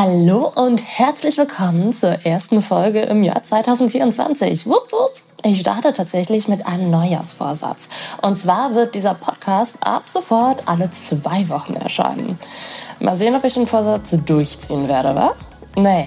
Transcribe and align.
Hallo 0.00 0.52
und 0.54 0.80
herzlich 0.80 1.38
willkommen 1.38 1.92
zur 1.92 2.24
ersten 2.24 2.62
Folge 2.62 3.00
im 3.00 3.24
Jahr 3.24 3.42
2024. 3.42 4.64
Wupp, 4.66 4.92
wupp. 4.92 5.10
Ich 5.44 5.58
starte 5.58 5.92
tatsächlich 5.92 6.46
mit 6.46 6.64
einem 6.68 6.88
Neujahrsvorsatz. 6.88 7.88
Und 8.22 8.36
zwar 8.36 8.76
wird 8.76 8.94
dieser 8.94 9.14
Podcast 9.14 9.76
ab 9.80 10.04
sofort 10.06 10.62
alle 10.66 10.88
zwei 10.92 11.48
Wochen 11.48 11.74
erscheinen. 11.74 12.38
Mal 13.00 13.16
sehen, 13.16 13.34
ob 13.34 13.42
ich 13.42 13.54
den 13.54 13.66
Vorsatz 13.66 14.16
durchziehen 14.24 14.86
werde, 14.86 15.16
wa? 15.16 15.34
Naja, 15.74 16.06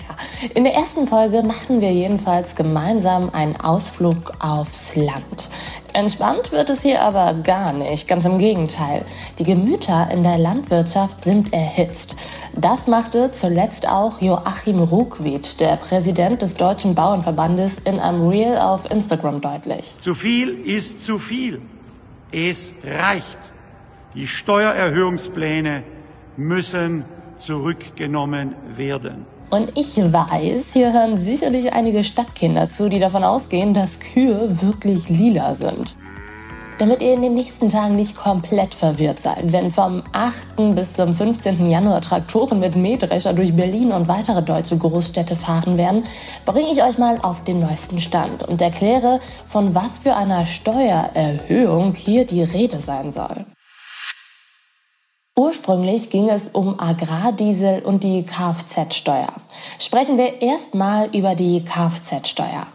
in 0.54 0.64
der 0.64 0.74
ersten 0.74 1.06
Folge 1.06 1.44
machen 1.44 1.82
wir 1.82 1.92
jedenfalls 1.92 2.56
gemeinsam 2.56 3.30
einen 3.34 3.58
Ausflug 3.58 4.32
aufs 4.40 4.96
Land. 4.96 5.50
Entspannt 5.94 6.54
wird 6.54 6.70
es 6.70 6.84
hier 6.84 7.02
aber 7.02 7.34
gar 7.44 7.74
nicht, 7.74 8.08
ganz 8.08 8.24
im 8.26 8.40
Gegenteil. 8.40 9.04
Die 9.40 9.44
Gemüter 9.44 10.10
in 10.12 10.24
der 10.24 10.38
Landwirtschaft 10.38 11.22
sind 11.22 11.52
erhitzt. 11.54 12.16
Das 12.56 12.88
machte 12.88 13.32
zuletzt 13.34 13.88
auch 13.90 14.22
Joachim 14.22 14.80
Ruckwied, 14.80 15.60
der 15.60 15.76
Präsident 15.76 16.42
des 16.42 16.56
Deutschen 16.56 16.96
Bauernverbandes, 16.96 17.80
in 17.80 18.00
einem 18.00 18.30
Reel 18.30 18.58
auf 18.58 18.90
Instagram 18.90 19.42
deutlich. 19.42 19.96
Zu 20.00 20.16
viel 20.16 20.50
ist 20.66 21.06
zu 21.06 21.20
viel. 21.20 21.62
Es 22.32 22.72
reicht. 22.86 23.38
Die 24.16 24.28
Steuererhöhungspläne 24.28 25.84
müssen 26.38 27.04
zurückgenommen 27.38 28.56
werden. 28.78 29.26
Und 29.52 29.78
ich 29.78 29.98
weiß, 29.98 30.72
hier 30.72 30.94
hören 30.94 31.18
sicherlich 31.18 31.74
einige 31.74 32.06
Stadtkinder 32.06 32.70
zu, 32.70 32.88
die 32.88 33.00
davon 33.00 33.26
ausgehen, 33.26 33.74
dass 33.74 34.00
Kühe 34.00 34.62
wirklich 34.62 35.10
lila 35.10 35.56
sind. 35.56 35.94
Damit 36.78 37.02
ihr 37.02 37.14
in 37.14 37.22
den 37.22 37.36
nächsten 37.36 37.68
Tagen 37.68 37.98
nicht 37.98 38.16
komplett 38.16 38.74
verwirrt 38.74 39.22
seid, 39.22 39.52
wenn 39.52 39.70
vom 39.70 40.04
8. 40.14 40.74
bis 40.74 40.94
zum 40.94 41.14
15. 41.14 41.70
Januar 41.70 42.00
Traktoren 42.00 42.62
mit 42.62 42.78
Mähdrescher 42.78 43.34
durch 43.34 43.54
Berlin 43.54 43.92
und 43.92 44.08
weitere 44.08 44.42
deutsche 44.42 44.78
Großstädte 44.78 45.36
fahren 45.36 45.78
werden, 45.78 46.06
bringe 46.46 46.72
ich 46.72 46.82
euch 46.82 46.98
mal 46.98 47.20
auf 47.22 47.44
den 47.44 47.60
neuesten 47.60 48.00
Stand 48.00 48.48
und 48.48 48.62
erkläre, 48.62 49.20
von 49.46 49.76
was 49.76 50.00
für 50.00 50.16
einer 50.16 50.46
Steuererhöhung 50.46 51.94
hier 51.94 52.26
die 52.26 52.42
Rede 52.42 52.78
sein 52.78 53.12
soll. 53.12 53.46
Ursprünglich 55.38 56.10
ging 56.10 56.30
es 56.30 56.50
um 56.50 56.80
Agrardiesel 56.80 57.84
und 57.84 58.04
die 58.04 58.24
Kfz-Steuer. 58.24 59.34
Sprechen 59.80 60.18
wir 60.18 60.42
erstmal 60.42 61.16
über 61.16 61.36
die 61.36 61.64
Kfz-Steuer. 61.64 62.68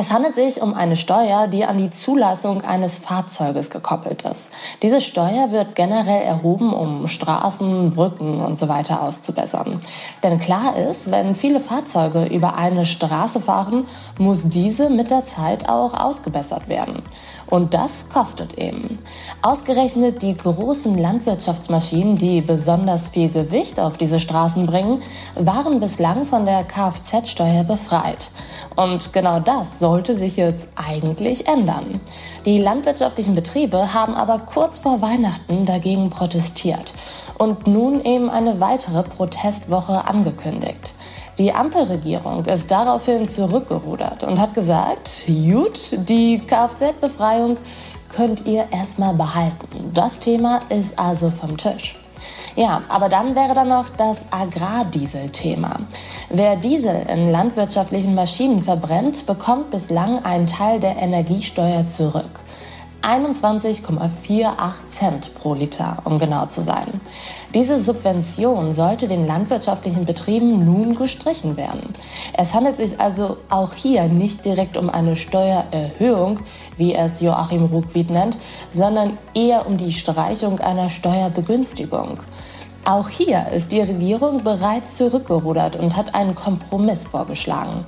Es 0.00 0.12
handelt 0.12 0.36
sich 0.36 0.62
um 0.62 0.74
eine 0.74 0.94
Steuer, 0.94 1.48
die 1.48 1.64
an 1.64 1.76
die 1.76 1.90
Zulassung 1.90 2.62
eines 2.62 2.98
Fahrzeuges 2.98 3.68
gekoppelt 3.68 4.22
ist. 4.22 4.48
Diese 4.80 5.00
Steuer 5.00 5.50
wird 5.50 5.74
generell 5.74 6.22
erhoben, 6.22 6.72
um 6.72 7.08
Straßen, 7.08 7.96
Brücken 7.96 8.40
und 8.40 8.60
so 8.60 8.68
weiter 8.68 9.02
auszubessern. 9.02 9.82
Denn 10.22 10.38
klar 10.38 10.76
ist, 10.76 11.10
wenn 11.10 11.34
viele 11.34 11.58
Fahrzeuge 11.58 12.26
über 12.26 12.54
eine 12.54 12.86
Straße 12.86 13.40
fahren, 13.40 13.88
muss 14.20 14.48
diese 14.48 14.88
mit 14.88 15.10
der 15.10 15.24
Zeit 15.24 15.68
auch 15.68 15.94
ausgebessert 15.94 16.68
werden. 16.68 17.02
Und 17.50 17.74
das 17.74 17.90
kostet 18.12 18.54
eben. 18.54 18.98
Ausgerechnet 19.42 20.22
die 20.22 20.36
großen 20.36 20.96
Landwirtschaftsmaschinen, 20.96 22.18
die 22.18 22.40
besonders 22.40 23.08
viel 23.08 23.30
Gewicht 23.30 23.80
auf 23.80 23.96
diese 23.96 24.20
Straßen 24.20 24.64
bringen, 24.66 25.02
waren 25.34 25.80
bislang 25.80 26.24
von 26.24 26.46
der 26.46 26.62
Kfz-Steuer 26.62 27.64
befreit. 27.64 28.30
Und 28.76 29.12
genau 29.12 29.40
das 29.40 29.78
sollte 29.88 30.14
sich 30.14 30.36
jetzt 30.36 30.68
eigentlich 30.76 31.48
ändern. 31.48 31.98
Die 32.44 32.58
landwirtschaftlichen 32.58 33.34
Betriebe 33.34 33.94
haben 33.94 34.14
aber 34.14 34.40
kurz 34.40 34.80
vor 34.80 35.00
Weihnachten 35.00 35.64
dagegen 35.64 36.10
protestiert 36.10 36.92
und 37.38 37.66
nun 37.66 38.04
eben 38.04 38.28
eine 38.28 38.60
weitere 38.60 39.02
Protestwoche 39.02 40.06
angekündigt. 40.06 40.92
Die 41.38 41.54
Ampelregierung 41.54 42.44
ist 42.44 42.70
daraufhin 42.70 43.30
zurückgerudert 43.30 44.24
und 44.24 44.38
hat 44.38 44.52
gesagt, 44.52 45.22
gut, 45.26 45.78
die 45.92 46.42
Kfz-Befreiung 46.46 47.56
könnt 48.14 48.46
ihr 48.46 48.66
erstmal 48.70 49.14
behalten. 49.14 49.92
Das 49.94 50.18
Thema 50.18 50.60
ist 50.68 50.98
also 50.98 51.30
vom 51.30 51.56
Tisch. 51.56 51.96
Ja, 52.56 52.82
aber 52.88 53.08
dann 53.08 53.34
wäre 53.34 53.54
da 53.54 53.64
noch 53.64 53.86
das 53.96 54.18
Agrardiesel-Thema. 54.30 55.80
Wer 56.30 56.56
Diesel 56.56 57.06
in 57.08 57.30
landwirtschaftlichen 57.30 58.14
Maschinen 58.14 58.62
verbrennt, 58.62 59.26
bekommt 59.26 59.70
bislang 59.70 60.24
einen 60.24 60.46
Teil 60.46 60.80
der 60.80 60.96
Energiesteuer 60.96 61.88
zurück. 61.88 62.40
21,48 63.02 64.72
Cent 64.90 65.34
pro 65.34 65.54
Liter, 65.54 65.98
um 66.04 66.18
genau 66.18 66.46
zu 66.46 66.62
sein. 66.62 67.00
Diese 67.54 67.80
Subvention 67.80 68.72
sollte 68.72 69.08
den 69.08 69.26
landwirtschaftlichen 69.26 70.04
Betrieben 70.04 70.64
nun 70.64 70.94
gestrichen 70.94 71.56
werden. 71.56 71.94
Es 72.34 72.52
handelt 72.54 72.76
sich 72.76 73.00
also 73.00 73.38
auch 73.48 73.72
hier 73.72 74.04
nicht 74.08 74.44
direkt 74.44 74.76
um 74.76 74.90
eine 74.90 75.16
Steuererhöhung, 75.16 76.40
wie 76.76 76.94
es 76.94 77.20
Joachim 77.20 77.66
Ruckwied 77.66 78.10
nennt, 78.10 78.36
sondern 78.72 79.16
eher 79.32 79.66
um 79.66 79.78
die 79.78 79.92
Streichung 79.92 80.58
einer 80.58 80.90
Steuerbegünstigung. 80.90 82.18
Auch 82.88 83.10
hier 83.10 83.48
ist 83.54 83.70
die 83.70 83.82
Regierung 83.82 84.42
bereits 84.42 84.96
zurückgerudert 84.96 85.76
und 85.76 85.94
hat 85.94 86.14
einen 86.14 86.34
Kompromiss 86.34 87.06
vorgeschlagen. 87.06 87.84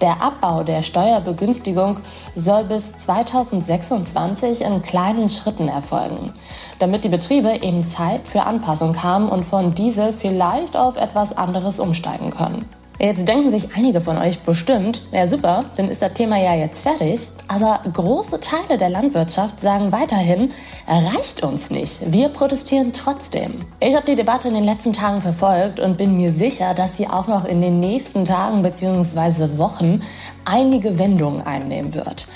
Der 0.00 0.22
Abbau 0.22 0.62
der 0.62 0.82
Steuerbegünstigung 0.82 1.96
soll 2.36 2.62
bis 2.62 2.96
2026 2.98 4.60
in 4.60 4.80
kleinen 4.82 5.28
Schritten 5.28 5.66
erfolgen, 5.66 6.32
damit 6.78 7.02
die 7.02 7.08
Betriebe 7.08 7.52
eben 7.62 7.82
Zeit 7.84 8.28
für 8.28 8.44
Anpassung 8.44 9.02
haben 9.02 9.28
und 9.28 9.44
von 9.44 9.74
Diesel 9.74 10.12
vielleicht 10.12 10.76
auf 10.76 10.96
etwas 10.98 11.36
anderes 11.36 11.80
umsteigen 11.80 12.30
können. 12.30 12.64
Jetzt 13.00 13.26
denken 13.26 13.50
sich 13.50 13.74
einige 13.76 14.00
von 14.00 14.18
euch 14.18 14.40
bestimmt, 14.40 15.02
ja 15.10 15.26
super, 15.26 15.64
dann 15.76 15.88
ist 15.88 16.00
das 16.00 16.12
Thema 16.12 16.38
ja 16.38 16.54
jetzt 16.54 16.80
fertig. 16.82 17.28
Aber 17.48 17.80
große 17.92 18.38
Teile 18.38 18.78
der 18.78 18.88
Landwirtschaft 18.88 19.60
sagen 19.60 19.90
weiterhin, 19.90 20.52
reicht 20.86 21.42
uns 21.42 21.70
nicht. 21.70 22.12
Wir 22.12 22.28
protestieren 22.28 22.92
trotzdem. 22.92 23.62
Ich 23.80 23.96
habe 23.96 24.06
die 24.06 24.14
Debatte 24.14 24.46
in 24.46 24.54
den 24.54 24.64
letzten 24.64 24.92
Tagen 24.92 25.20
verfolgt 25.20 25.80
und 25.80 25.98
bin 25.98 26.16
mir 26.16 26.32
sicher, 26.32 26.72
dass 26.72 26.96
sie 26.96 27.08
auch 27.08 27.26
noch 27.26 27.44
in 27.44 27.60
den 27.60 27.80
nächsten 27.80 28.24
Tagen 28.24 28.62
bzw. 28.62 29.58
Wochen 29.58 30.00
einige 30.44 30.98
Wendungen 30.98 31.42
einnehmen 31.42 31.94
wird. 31.94 32.26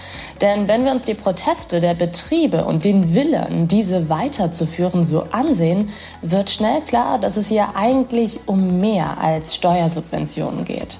Denn 0.40 0.68
wenn 0.68 0.84
wir 0.84 0.92
uns 0.92 1.04
die 1.04 1.14
Proteste 1.14 1.80
der 1.80 1.94
Betriebe 1.94 2.64
und 2.64 2.84
den 2.84 3.14
Willen, 3.14 3.66
diese 3.68 4.08
weiterzuführen, 4.08 5.02
so 5.02 5.24
ansehen, 5.32 5.90
wird 6.22 6.50
schnell 6.50 6.80
klar, 6.82 7.18
dass 7.18 7.36
es 7.36 7.48
hier 7.48 7.74
eigentlich 7.74 8.40
um 8.46 8.80
mehr 8.80 9.18
als 9.20 9.54
Steuersubventionen 9.54 10.64
geht. 10.64 10.98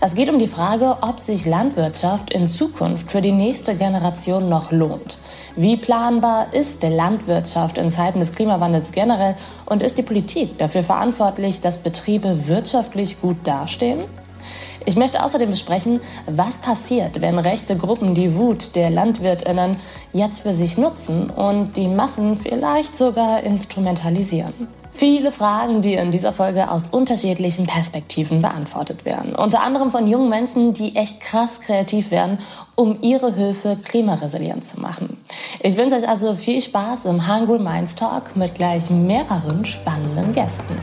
Es 0.00 0.14
geht 0.14 0.28
um 0.28 0.38
die 0.38 0.46
Frage, 0.46 0.98
ob 1.00 1.20
sich 1.20 1.46
Landwirtschaft 1.46 2.30
in 2.32 2.46
Zukunft 2.46 3.10
für 3.10 3.22
die 3.22 3.32
nächste 3.32 3.74
Generation 3.74 4.48
noch 4.48 4.70
lohnt. 4.70 5.18
Wie 5.56 5.78
planbar 5.78 6.52
ist 6.52 6.82
der 6.82 6.90
Landwirtschaft 6.90 7.78
in 7.78 7.90
Zeiten 7.90 8.20
des 8.20 8.34
Klimawandels 8.34 8.92
generell 8.92 9.36
und 9.64 9.82
ist 9.82 9.96
die 9.96 10.02
Politik 10.02 10.58
dafür 10.58 10.82
verantwortlich, 10.82 11.62
dass 11.62 11.78
Betriebe 11.78 12.46
wirtschaftlich 12.46 13.22
gut 13.22 13.38
dastehen? 13.44 14.04
Ich 14.86 14.94
möchte 14.96 15.22
außerdem 15.24 15.50
besprechen, 15.50 16.00
was 16.26 16.58
passiert, 16.58 17.20
wenn 17.20 17.40
rechte 17.40 17.76
Gruppen 17.76 18.14
die 18.14 18.36
Wut 18.36 18.76
der 18.76 18.88
Landwirtinnen 18.88 19.76
jetzt 20.12 20.42
für 20.42 20.54
sich 20.54 20.78
nutzen 20.78 21.28
und 21.28 21.76
die 21.76 21.88
Massen 21.88 22.36
vielleicht 22.36 22.96
sogar 22.96 23.42
instrumentalisieren. 23.42 24.54
Viele 24.92 25.32
Fragen, 25.32 25.82
die 25.82 25.94
in 25.94 26.12
dieser 26.12 26.32
Folge 26.32 26.70
aus 26.70 26.84
unterschiedlichen 26.90 27.66
Perspektiven 27.66 28.40
beantwortet 28.40 29.04
werden. 29.04 29.34
Unter 29.34 29.62
anderem 29.62 29.90
von 29.90 30.06
jungen 30.06 30.30
Menschen, 30.30 30.72
die 30.72 30.94
echt 30.94 31.20
krass 31.20 31.60
kreativ 31.60 32.12
werden, 32.12 32.38
um 32.76 33.02
ihre 33.02 33.34
Höfe 33.34 33.76
klimaresilient 33.84 34.66
zu 34.66 34.80
machen. 34.80 35.18
Ich 35.60 35.76
wünsche 35.76 35.96
euch 35.96 36.08
also 36.08 36.34
viel 36.34 36.60
Spaß 36.60 37.06
im 37.06 37.28
Hungry 37.28 37.58
Minds 37.58 37.96
Talk 37.96 38.36
mit 38.36 38.54
gleich 38.54 38.88
mehreren 38.88 39.64
spannenden 39.64 40.32
Gästen. 40.32 40.76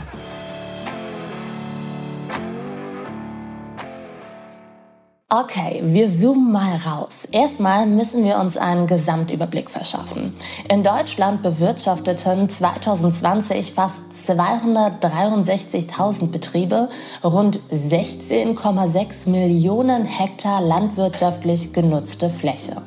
Okay, 5.35 5.81
wir 5.83 6.12
zoomen 6.12 6.51
mal 6.51 6.75
raus. 6.75 7.27
Erstmal 7.31 7.88
müssen 7.88 8.24
wir 8.24 8.38
uns 8.38 8.56
einen 8.56 8.85
Gesamtüberblick 8.85 9.68
verschaffen. 9.68 10.35
In 10.69 10.83
Deutschland 10.83 11.41
bewirtschafteten 11.41 12.47
2020 12.47 13.74
fast 13.74 13.95
263.000 14.27 16.27
Betriebe 16.27 16.88
rund 17.24 17.59
16,6 17.71 19.27
Millionen 19.27 20.06
Hektar 20.06 20.62
landwirtschaftlich 20.62 21.74
genutzte 21.74 22.29
Fläche. 22.29 22.83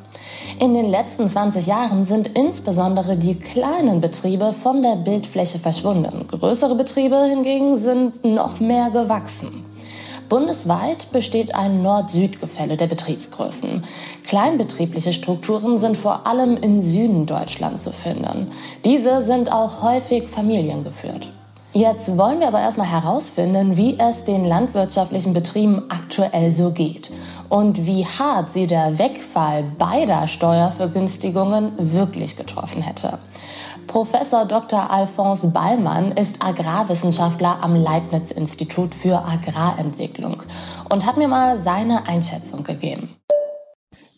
In 0.57 0.73
den 0.73 0.89
letzten 0.89 1.27
20 1.27 1.67
Jahren 1.67 2.05
sind 2.05 2.29
insbesondere 2.29 3.17
die 3.17 3.35
kleinen 3.35 3.99
Betriebe 3.99 4.53
von 4.53 4.81
der 4.81 4.95
Bildfläche 4.95 5.59
verschwunden. 5.59 6.25
Größere 6.29 6.75
Betriebe 6.75 7.25
hingegen 7.25 7.77
sind 7.77 8.23
noch 8.23 8.61
mehr 8.61 8.89
gewachsen. 8.89 9.66
Bundesweit 10.29 11.11
besteht 11.11 11.55
ein 11.55 11.81
Nord-Süd-Gefälle 11.81 12.75
der 12.75 12.87
Betriebsgrößen. 12.87 13.85
Kleinbetriebliche 14.25 15.13
Strukturen 15.13 15.79
sind 15.79 15.97
vor 15.97 16.27
allem 16.27 16.57
im 16.57 16.81
Süden 16.81 17.25
Deutschlands 17.25 17.83
zu 17.83 17.91
finden. 17.91 18.51
Diese 18.83 19.23
sind 19.23 19.51
auch 19.51 19.81
häufig 19.83 20.27
familiengeführt. 20.27 21.31
Jetzt 21.73 22.17
wollen 22.17 22.39
wir 22.39 22.47
aber 22.47 22.59
erstmal 22.59 22.89
herausfinden, 22.89 23.77
wie 23.77 23.99
es 23.99 24.25
den 24.25 24.45
landwirtschaftlichen 24.45 25.33
Betrieben 25.33 25.83
aktuell 25.89 26.51
so 26.51 26.71
geht 26.71 27.11
und 27.49 27.85
wie 27.85 28.05
hart 28.05 28.51
sie 28.51 28.67
der 28.67 28.97
Wegfall 28.97 29.63
beider 29.77 30.27
Steuervergünstigungen 30.27 31.73
wirklich 31.77 32.35
getroffen 32.35 32.81
hätte. 32.81 33.19
Professor 33.97 34.45
Dr. 34.45 34.91
Alphonse 34.91 35.47
Ballmann 35.51 36.11
ist 36.11 36.39
Agrarwissenschaftler 36.39 37.63
am 37.63 37.75
Leibniz-Institut 37.75 38.93
für 38.93 39.25
Agrarentwicklung 39.25 40.43
und 40.87 41.03
hat 41.03 41.17
mir 41.17 41.27
mal 41.27 41.57
seine 41.57 42.07
Einschätzung 42.07 42.63
gegeben. 42.63 43.09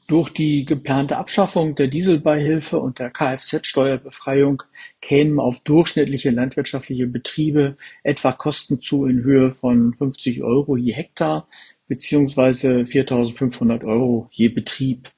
Durch 0.05 0.33
die 0.33 0.65
geplante 0.65 1.15
Abschaffung 1.15 1.75
der 1.75 1.87
Dieselbeihilfe 1.87 2.77
und 2.77 2.99
der 2.99 3.09
Kfz-Steuerbefreiung 3.09 4.63
kämen 4.99 5.39
auf 5.39 5.61
durchschnittliche 5.61 6.31
landwirtschaftliche 6.31 7.07
Betriebe 7.07 7.77
etwa 8.03 8.33
Kosten 8.33 8.81
zu 8.81 9.05
in 9.05 9.23
Höhe 9.23 9.53
von 9.53 9.93
50 9.93 10.43
Euro 10.43 10.75
je 10.75 10.91
Hektar 10.91 11.47
beziehungsweise 11.87 12.81
4.500 12.81 13.85
Euro 13.85 14.27
je 14.31 14.49
Betrieb. 14.49 15.09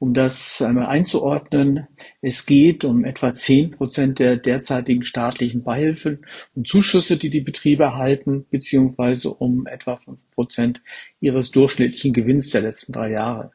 Um 0.00 0.14
das 0.14 0.62
einmal 0.62 0.86
einzuordnen, 0.86 1.88
es 2.22 2.46
geht 2.46 2.84
um 2.84 3.04
etwa 3.04 3.34
zehn 3.34 3.72
Prozent 3.72 4.20
der 4.20 4.36
derzeitigen 4.36 5.02
staatlichen 5.02 5.64
Beihilfen 5.64 6.24
und 6.54 6.68
Zuschüsse, 6.68 7.16
die 7.16 7.30
die 7.30 7.40
Betriebe 7.40 7.82
erhalten, 7.82 8.46
beziehungsweise 8.48 9.30
um 9.34 9.66
etwa 9.66 9.96
fünf 9.96 10.20
Prozent 10.30 10.80
ihres 11.18 11.50
durchschnittlichen 11.50 12.12
Gewinns 12.12 12.50
der 12.50 12.62
letzten 12.62 12.92
drei 12.92 13.10
Jahre. 13.10 13.50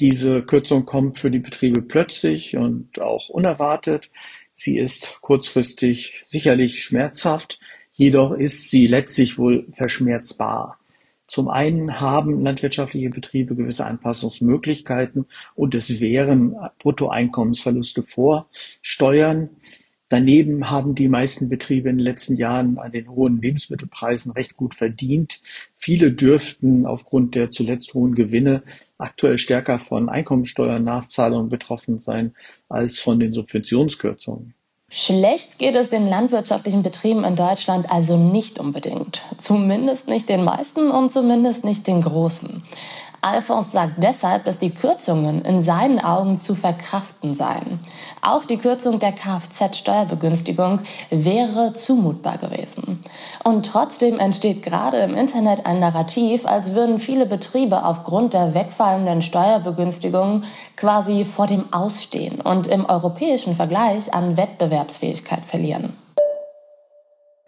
Diese 0.00 0.42
Kürzung 0.42 0.84
kommt 0.84 1.20
für 1.20 1.30
die 1.30 1.38
Betriebe 1.38 1.80
plötzlich 1.80 2.56
und 2.56 3.00
auch 3.00 3.28
unerwartet. 3.28 4.10
Sie 4.52 4.78
ist 4.78 5.18
kurzfristig 5.20 6.24
sicherlich 6.26 6.82
schmerzhaft, 6.82 7.60
jedoch 7.92 8.32
ist 8.32 8.68
sie 8.68 8.88
letztlich 8.88 9.38
wohl 9.38 9.68
verschmerzbar. 9.74 10.81
Zum 11.32 11.48
einen 11.48 11.98
haben 11.98 12.42
landwirtschaftliche 12.42 13.08
Betriebe 13.08 13.56
gewisse 13.56 13.86
Anpassungsmöglichkeiten 13.86 15.24
und 15.54 15.74
es 15.74 15.98
wären 15.98 16.54
Bruttoeinkommensverluste 16.78 18.02
vor 18.02 18.50
Steuern. 18.82 19.48
Daneben 20.10 20.68
haben 20.68 20.94
die 20.94 21.08
meisten 21.08 21.48
Betriebe 21.48 21.88
in 21.88 21.96
den 21.96 22.04
letzten 22.04 22.36
Jahren 22.36 22.76
an 22.76 22.92
den 22.92 23.08
hohen 23.08 23.40
Lebensmittelpreisen 23.40 24.32
recht 24.32 24.58
gut 24.58 24.74
verdient. 24.74 25.40
Viele 25.74 26.12
dürften 26.12 26.84
aufgrund 26.84 27.34
der 27.34 27.50
zuletzt 27.50 27.94
hohen 27.94 28.14
Gewinne 28.14 28.62
aktuell 28.98 29.38
stärker 29.38 29.78
von 29.78 30.10
Einkommensteuernachzahlungen 30.10 31.48
betroffen 31.48 31.98
sein 31.98 32.34
als 32.68 33.00
von 33.00 33.18
den 33.18 33.32
Subventionskürzungen. 33.32 34.52
Schlecht 34.94 35.58
geht 35.58 35.74
es 35.74 35.88
den 35.88 36.06
landwirtschaftlichen 36.06 36.82
Betrieben 36.82 37.24
in 37.24 37.34
Deutschland 37.34 37.90
also 37.90 38.18
nicht 38.18 38.58
unbedingt. 38.58 39.22
Zumindest 39.38 40.06
nicht 40.06 40.28
den 40.28 40.44
meisten 40.44 40.90
und 40.90 41.10
zumindest 41.10 41.64
nicht 41.64 41.86
den 41.86 42.02
großen. 42.02 42.62
Alphonse 43.24 43.70
sagt 43.70 43.94
deshalb, 43.98 44.44
dass 44.46 44.58
die 44.58 44.70
Kürzungen 44.70 45.42
in 45.44 45.62
seinen 45.62 46.00
Augen 46.00 46.40
zu 46.40 46.56
verkraften 46.56 47.36
seien. 47.36 47.78
Auch 48.20 48.44
die 48.44 48.56
Kürzung 48.56 48.98
der 48.98 49.12
Kfz-Steuerbegünstigung 49.12 50.80
wäre 51.08 51.72
zumutbar 51.72 52.38
gewesen. 52.38 53.02
Und 53.44 53.66
trotzdem 53.66 54.18
entsteht 54.18 54.64
gerade 54.64 54.98
im 54.98 55.14
Internet 55.14 55.66
ein 55.66 55.78
Narrativ, 55.78 56.46
als 56.46 56.74
würden 56.74 56.98
viele 56.98 57.26
Betriebe 57.26 57.84
aufgrund 57.84 58.34
der 58.34 58.54
wegfallenden 58.54 59.22
Steuerbegünstigungen 59.22 60.44
quasi 60.76 61.24
vor 61.24 61.46
dem 61.46 61.72
Ausstehen 61.72 62.40
und 62.40 62.66
im 62.66 62.84
europäischen 62.86 63.54
Vergleich 63.54 64.12
an 64.12 64.36
Wettbewerbsfähigkeit 64.36 65.44
verlieren. 65.44 66.01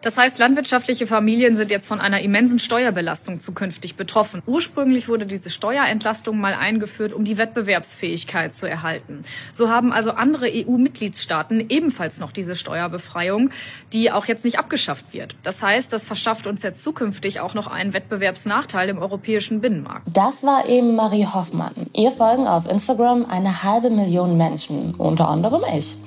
Das 0.05 0.19
heißt, 0.19 0.37
landwirtschaftliche 0.37 1.07
Familien 1.07 1.55
sind 1.55 1.71
jetzt 1.71 1.87
von 1.87 1.99
einer 1.99 2.21
immensen 2.21 2.59
Steuerbelastung 2.59 3.39
zukünftig 3.39 3.95
betroffen. 3.95 4.43
Ursprünglich 4.45 5.07
wurde 5.07 5.25
diese 5.25 5.49
Steuerentlastung 5.49 6.39
mal 6.39 6.53
eingeführt, 6.53 7.11
um 7.11 7.25
die 7.25 7.39
Wettbewerbsfähigkeit 7.39 8.53
zu 8.53 8.69
erhalten. 8.69 9.23
So 9.51 9.67
haben 9.69 9.91
also 9.91 10.11
andere 10.11 10.45
EU-Mitgliedstaaten 10.53 11.65
ebenfalls 11.69 12.19
noch 12.19 12.31
diese 12.31 12.55
Steuerbefreiung, 12.55 13.49
die 13.93 14.11
auch 14.11 14.27
jetzt 14.27 14.45
nicht 14.45 14.59
abgeschafft 14.59 15.11
wird. 15.11 15.37
Das 15.41 15.63
heißt, 15.63 15.91
das 15.91 16.05
verschafft 16.05 16.45
uns 16.45 16.61
jetzt 16.61 16.83
zukünftig 16.83 17.39
auch 17.39 17.55
noch 17.55 17.65
einen 17.65 17.93
Wettbewerbsnachteil 17.95 18.89
im 18.89 18.99
europäischen 18.99 19.59
Binnenmarkt. 19.59 20.07
Das 20.13 20.43
war 20.43 20.69
eben 20.69 20.95
Marie 20.95 21.25
Hoffmann. 21.25 21.73
Ihr 21.95 22.11
folgen 22.11 22.45
auf 22.45 22.69
Instagram 22.69 23.25
eine 23.25 23.63
halbe 23.63 23.89
Million 23.89 24.37
Menschen, 24.37 24.93
unter 24.93 25.29
anderem 25.29 25.63
ich. 25.75 25.97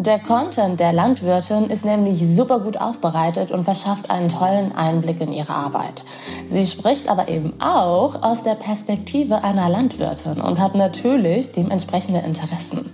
Der 0.00 0.18
Content 0.18 0.80
der 0.80 0.94
Landwirtin 0.94 1.68
ist 1.68 1.84
nämlich 1.84 2.26
super 2.34 2.60
gut 2.60 2.80
aufbereitet 2.80 3.50
und 3.50 3.64
verschafft 3.64 4.10
einen 4.10 4.30
tollen 4.30 4.74
Einblick 4.74 5.20
in 5.20 5.30
ihre 5.30 5.52
Arbeit. 5.52 6.04
Sie 6.48 6.64
spricht 6.64 7.06
aber 7.06 7.28
eben 7.28 7.52
auch 7.60 8.22
aus 8.22 8.42
der 8.42 8.54
Perspektive 8.54 9.44
einer 9.44 9.68
Landwirtin 9.68 10.40
und 10.40 10.58
hat 10.58 10.74
natürlich 10.74 11.52
dementsprechende 11.52 12.20
Interessen. 12.20 12.90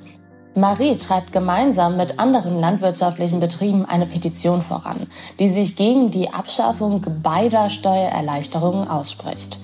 Marie 0.56 0.96
treibt 0.96 1.30
gemeinsam 1.30 1.96
mit 1.96 2.18
anderen 2.18 2.58
landwirtschaftlichen 2.58 3.38
Betrieben 3.38 3.84
eine 3.84 4.06
Petition 4.06 4.60
voran, 4.60 5.06
die 5.38 5.48
sich 5.48 5.76
gegen 5.76 6.10
die 6.10 6.30
Abschaffung 6.32 7.06
beider 7.22 7.70
Steuererleichterungen 7.70 8.88
ausspricht. 8.88 9.58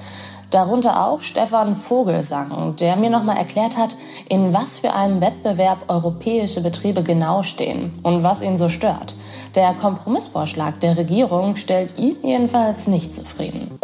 Darunter 0.53 1.07
auch 1.07 1.23
Stefan 1.23 1.75
Vogelsang, 1.75 2.77
der 2.77 2.97
mir 2.97 3.09
nochmal 3.09 3.39
erklärt 3.39 3.79
hat, 3.79 3.97
in 4.29 4.53
was 4.53 4.81
für 4.81 4.93
einem 4.93 5.23
Wettbewerb 5.23 5.89
europäische 5.89 6.61
Betriebe 6.61 7.03
genau 7.03 7.43
stehen 7.43 7.99
und 8.03 8.23
was 8.23 8.43
ihn 8.43 8.59
so 8.59 8.69
stört. 8.69 9.17
Der 9.55 9.73
Kompromissvorschlag 9.73 10.79
der 10.81 10.99
Regierung 10.99 11.57
stellt 11.57 11.99
ihn 11.99 12.17
jedenfalls 12.23 12.87
nicht 12.87 13.15
zufrieden. 13.15 13.79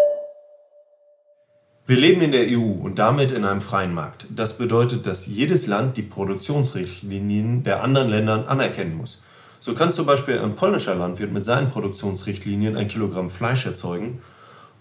Wir 1.87 1.97
leben 1.97 2.21
in 2.21 2.33
der 2.33 2.45
EU 2.51 2.85
und 2.85 2.99
damit 2.99 3.33
in 3.33 3.47
einem 3.47 3.63
freien 3.63 3.95
Markt. 3.95 4.27
Das 4.29 4.59
bedeutet, 4.59 5.07
dass 5.07 5.27
jedes 5.27 5.69
Land 5.69 5.97
die 5.97 6.03
Produktionsrichtlinien 6.03 7.63
der 7.63 7.83
anderen 7.83 8.11
Länder 8.11 8.45
anerkennen 8.47 8.95
muss. 8.95 9.23
So 9.59 9.73
kann 9.73 9.95
zum 9.95 10.05
Beispiel 10.05 10.39
ein 10.39 10.55
polnischer 10.55 10.95
Landwirt 10.95 11.33
mit 11.33 11.47
seinen 11.47 11.71
Produktionsrichtlinien 11.71 12.77
ein 12.77 12.89
Kilogramm 12.89 13.31
Fleisch 13.31 13.65
erzeugen 13.65 14.21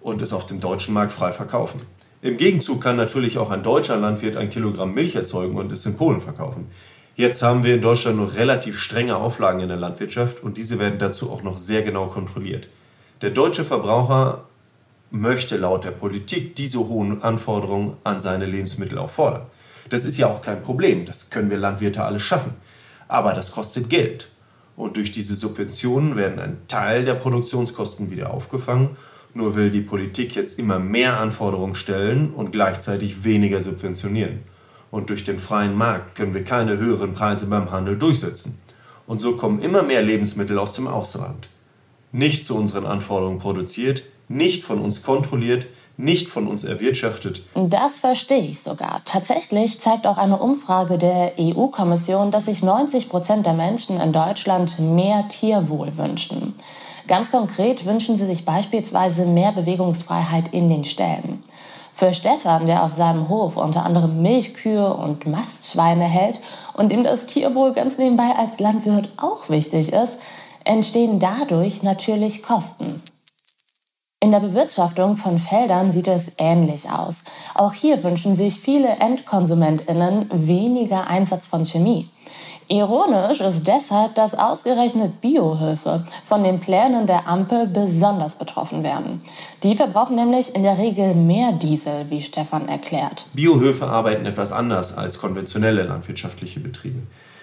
und 0.08 0.22
es 0.22 0.32
auf 0.32 0.46
dem 0.46 0.62
deutschen 0.62 0.94
Markt 0.94 1.12
frei 1.12 1.34
verkaufen. 1.34 1.82
Im 2.22 2.38
Gegenzug 2.38 2.82
kann 2.82 2.96
natürlich 2.96 3.38
auch 3.40 3.52
ein 3.52 3.62
deutscher 3.62 3.98
Landwirt 3.98 4.38
ein 4.38 4.50
Kilogramm 4.50 4.94
Milch 4.94 5.18
erzeugen 5.18 5.58
und 5.58 5.70
es 5.70 5.86
in 5.86 5.98
Polen 5.98 6.22
verkaufen. 6.22 6.70
Jetzt 7.18 7.44
haben 7.44 7.66
wir 7.66 7.76
in 7.76 7.82
Deutschland 7.82 8.16
nur 8.16 8.34
relativ 8.36 8.80
strenge 8.80 9.18
Auflagen 9.18 9.60
in 9.60 9.68
der 9.68 9.76
Landwirtschaft 9.76 10.42
und 10.42 10.56
diese 10.56 10.80
werden 10.80 10.98
dazu 10.98 11.30
auch 11.30 11.44
noch 11.44 11.58
sehr 11.58 11.82
genau 11.82 12.08
kontrolliert. 12.08 12.70
Der 13.22 13.32
deutsche 13.32 13.66
Verbraucher 13.66 14.46
möchte 15.12 15.58
laut 15.58 15.84
der 15.84 15.92
Politik 15.92 16.56
diese 16.56 16.80
hohen 16.80 17.22
Anforderungen 17.22 17.98
an 18.06 18.22
seine 18.22 18.46
Lebensmittel 18.46 19.00
auch 19.00 19.10
fordern. 19.10 19.48
Das 19.90 20.06
ist 20.06 20.18
ja 20.18 20.28
auch 20.28 20.42
kein 20.42 20.62
Problem, 20.62 21.06
das 21.06 21.32
können 21.32 21.50
wir 21.50 21.58
Landwirte 21.58 22.06
alle 22.06 22.22
schaffen. 22.22 22.56
Aber 23.10 23.34
das 23.34 23.52
kostet 23.52 23.90
Geld. 23.90 24.30
Und 24.78 24.96
durch 24.96 25.12
diese 25.12 25.36
Subventionen 25.36 26.16
werden 26.16 26.40
ein 26.40 26.62
Teil 26.70 27.04
der 27.04 27.16
Produktionskosten 27.16 28.10
wieder 28.10 28.32
aufgefangen 28.32 28.96
nur 29.38 29.56
will 29.56 29.72
die 29.72 29.82
Politik 29.82 30.36
jetzt 30.36 30.60
immer 30.60 30.80
mehr 30.80 31.20
Anforderungen 31.20 31.76
stellen 31.76 32.34
und 32.34 32.52
gleichzeitig 32.52 33.24
weniger 33.24 33.62
subventionieren. 33.62 34.40
Und 34.90 35.10
durch 35.10 35.24
den 35.24 35.38
freien 35.38 35.76
Markt 35.76 36.16
können 36.16 36.34
wir 36.34 36.44
keine 36.44 36.78
höheren 36.78 37.14
Preise 37.14 37.46
beim 37.46 37.72
Handel 37.72 37.98
durchsetzen. 37.98 38.60
Und 39.06 39.22
so 39.22 39.38
kommen 39.38 39.62
immer 39.62 39.84
mehr 39.84 40.02
Lebensmittel 40.02 40.58
aus 40.58 40.74
dem 40.74 40.88
Ausland. 40.88 41.50
Nicht 42.12 42.46
zu 42.46 42.56
unseren 42.56 42.86
Anforderungen 42.86 43.40
produziert, 43.40 44.04
nicht 44.28 44.64
von 44.64 44.82
uns 44.82 45.04
kontrolliert, 45.04 45.68
nicht 45.98 46.30
von 46.30 46.48
uns 46.48 46.64
erwirtschaftet. 46.64 47.44
Das 47.56 48.00
verstehe 48.00 48.44
ich 48.44 48.60
sogar. 48.62 49.02
Tatsächlich 49.06 49.82
zeigt 49.82 50.06
auch 50.06 50.18
eine 50.18 50.38
Umfrage 50.38 50.98
der 50.98 51.34
EU-Kommission, 51.40 52.32
dass 52.32 52.46
sich 52.46 52.62
90 52.64 53.10
Prozent 53.10 53.46
der 53.46 53.54
Menschen 53.54 54.00
in 54.00 54.14
Deutschland 54.14 54.80
mehr 54.80 55.28
Tierwohl 55.30 55.98
wünschen. 55.98 56.54
Ganz 57.08 57.32
konkret 57.32 57.86
wünschen 57.86 58.18
sie 58.18 58.26
sich 58.26 58.44
beispielsweise 58.44 59.26
mehr 59.26 59.54
Bewegungsfreiheit 59.54 60.54
in 60.54 60.70
den 60.70 60.84
Ställen. 60.84 61.42
Für 61.94 62.14
Stefan, 62.14 62.68
der 62.68 62.84
auf 62.84 62.92
seinem 62.92 63.30
Hof 63.30 63.58
unter 63.58 63.86
anderem 63.86 64.22
Milchkühe 64.22 64.94
und 64.94 65.26
Mastschweine 65.26 66.04
hält 66.04 66.40
und 66.74 66.92
dem 66.92 67.04
das 67.04 67.26
Tierwohl 67.26 67.74
ganz 67.74 67.98
nebenbei 67.98 68.36
als 68.38 68.60
Landwirt 68.60 69.10
auch 69.18 69.50
wichtig 69.50 69.94
ist, 69.94 70.20
entstehen 70.64 71.20
dadurch 71.20 71.82
natürlich 71.82 72.44
Kosten. 72.44 73.02
In 74.20 74.32
der 74.32 74.42
Bewirtschaftung 74.42 75.16
von 75.16 75.40
Feldern 75.40 75.92
sieht 75.92 76.08
es 76.08 76.34
ähnlich 76.38 76.90
aus. 76.90 77.24
Auch 77.56 77.74
hier 77.74 78.04
wünschen 78.04 78.36
sich 78.36 78.60
viele 78.60 78.90
Endkonsumentinnen 78.90 80.30
weniger 80.32 81.08
Einsatz 81.08 81.48
von 81.48 81.66
Chemie. 81.66 82.10
Ironisch 82.68 83.40
ist 83.40 83.66
deshalb, 83.66 84.16
dass 84.16 84.34
ausgerechnet 84.34 85.22
Biohöfe 85.22 86.04
von 86.26 86.44
den 86.44 86.60
Plänen 86.60 87.08
der 87.08 87.28
Ampel 87.28 87.68
besonders 87.68 88.36
betroffen 88.36 88.84
werden. 88.84 89.22
Die 89.64 89.76
verbrauchen 89.76 90.16
nämlich 90.16 90.54
in 90.54 90.64
der 90.64 90.78
Regel 90.78 91.16
mehr 91.16 91.54
Diesel, 91.54 92.06
wie 92.10 92.22
Stefan 92.22 92.68
erklärt. 92.68 93.26
Biohöfe 93.34 93.88
arbeiten 93.88 94.26
etwas 94.26 94.52
anders 94.52 94.98
als 94.98 95.20
konventionelle 95.20 95.84
landwirtschaftliche 95.84 96.60
Betriebe. 96.60 97.00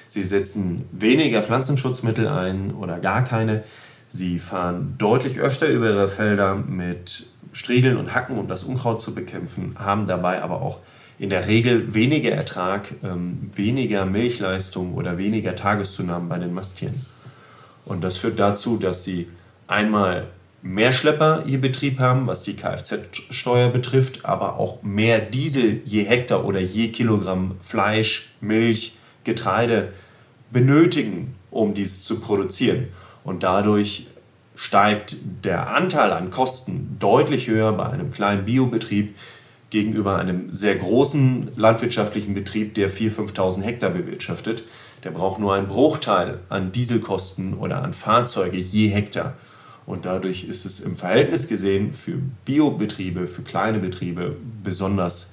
Sie 0.09 0.23
setzen 0.23 0.89
weniger 0.93 1.43
Pflanzenschutzmittel 1.43 2.29
ein 2.29 2.75
oder 2.75 2.99
gar 2.99 3.25
keine. 3.25 3.65
Sie 4.09 4.39
fahren 4.39 4.95
deutlich 4.99 5.41
öfter 5.41 5.69
über 5.69 5.87
ihre 5.87 6.09
Felder 6.09 6.55
mit 6.55 7.27
Striegeln 7.53 7.97
und 7.97 8.15
Hacken, 8.15 8.39
um 8.39 8.47
das 8.47 8.65
Unkraut 8.65 9.01
zu 9.01 9.15
bekämpfen, 9.15 9.75
haben 9.79 10.07
dabei 10.07 10.43
aber 10.43 10.61
auch 10.61 10.81
in 11.19 11.31
der 11.31 11.47
Regel 11.47 11.95
weniger 11.95 12.31
Ertrag, 12.31 12.93
ähm, 13.03 13.51
weniger 13.55 14.05
Milchleistung 14.05 14.95
oder 14.95 15.19
weniger 15.19 15.55
Tageszunahmen 15.55 16.29
bei 16.29 16.39
den 16.39 16.55
Masttieren. 16.55 17.01
Und 17.85 18.03
das 18.03 18.17
führt 18.17 18.39
dazu, 18.39 18.77
dass 18.77 19.05
sie 19.05 19.29
einmal 19.67 20.29
mehr 20.63 20.93
Schlepper 20.93 21.45
je 21.47 21.59
Betrieb 21.59 22.01
haben, 22.01 22.27
was 22.27 22.43
die 22.43 22.57
Kfz-Steuer 22.57 23.69
betrifft, 23.69 24.25
aber 24.25 24.57
auch 24.57 24.83
mehr 24.83 25.21
Diesel 25.21 25.83
je 25.85 26.05
Hektar 26.05 26.45
oder 26.45 26.61
je 26.61 26.89
Kilogramm 26.89 27.57
Fleisch, 27.61 28.35
Milch, 28.41 28.97
Getreide 29.25 29.93
benötigen, 30.51 31.35
um 31.51 31.75
dies 31.75 32.05
zu 32.05 32.19
produzieren. 32.21 32.89
Und 33.25 33.43
dadurch 33.43 34.07
steigt 34.57 35.17
der 35.45 35.75
Anteil 35.75 36.13
an 36.13 36.31
Kosten 36.31 36.97
deutlich 36.99 37.49
höher 37.49 37.73
bei 37.73 37.87
einem 37.87 38.13
kleinen 38.13 38.45
Biobetrieb 38.45 39.15
gegenüber 39.75 40.19
einem 40.19 40.53
sehr 40.53 40.77
großen 40.77 41.51
landwirtschaftlichen 41.57 42.33
Betrieb, 42.33 42.75
der 42.75 42.89
4.000, 42.89 43.35
5.000 43.35 43.63
Hektar 43.63 43.91
bewirtschaftet. 43.91 44.63
Der 45.03 45.11
braucht 45.11 45.41
nur 45.41 45.53
einen 45.53 45.67
Bruchteil 45.67 46.39
an 46.49 46.71
Dieselkosten 46.71 47.55
oder 47.55 47.83
an 47.83 47.93
Fahrzeuge 47.93 48.57
je 48.57 48.87
Hektar. 48.89 49.35
Und 49.85 50.05
dadurch 50.05 50.45
ist 50.45 50.65
es 50.65 50.79
im 50.79 50.95
Verhältnis 50.95 51.49
gesehen 51.49 51.93
für 51.93 52.21
Biobetriebe, 52.45 53.27
für 53.27 53.43
kleine 53.43 53.81
Betriebe 53.81 54.37
besonders 54.63 55.33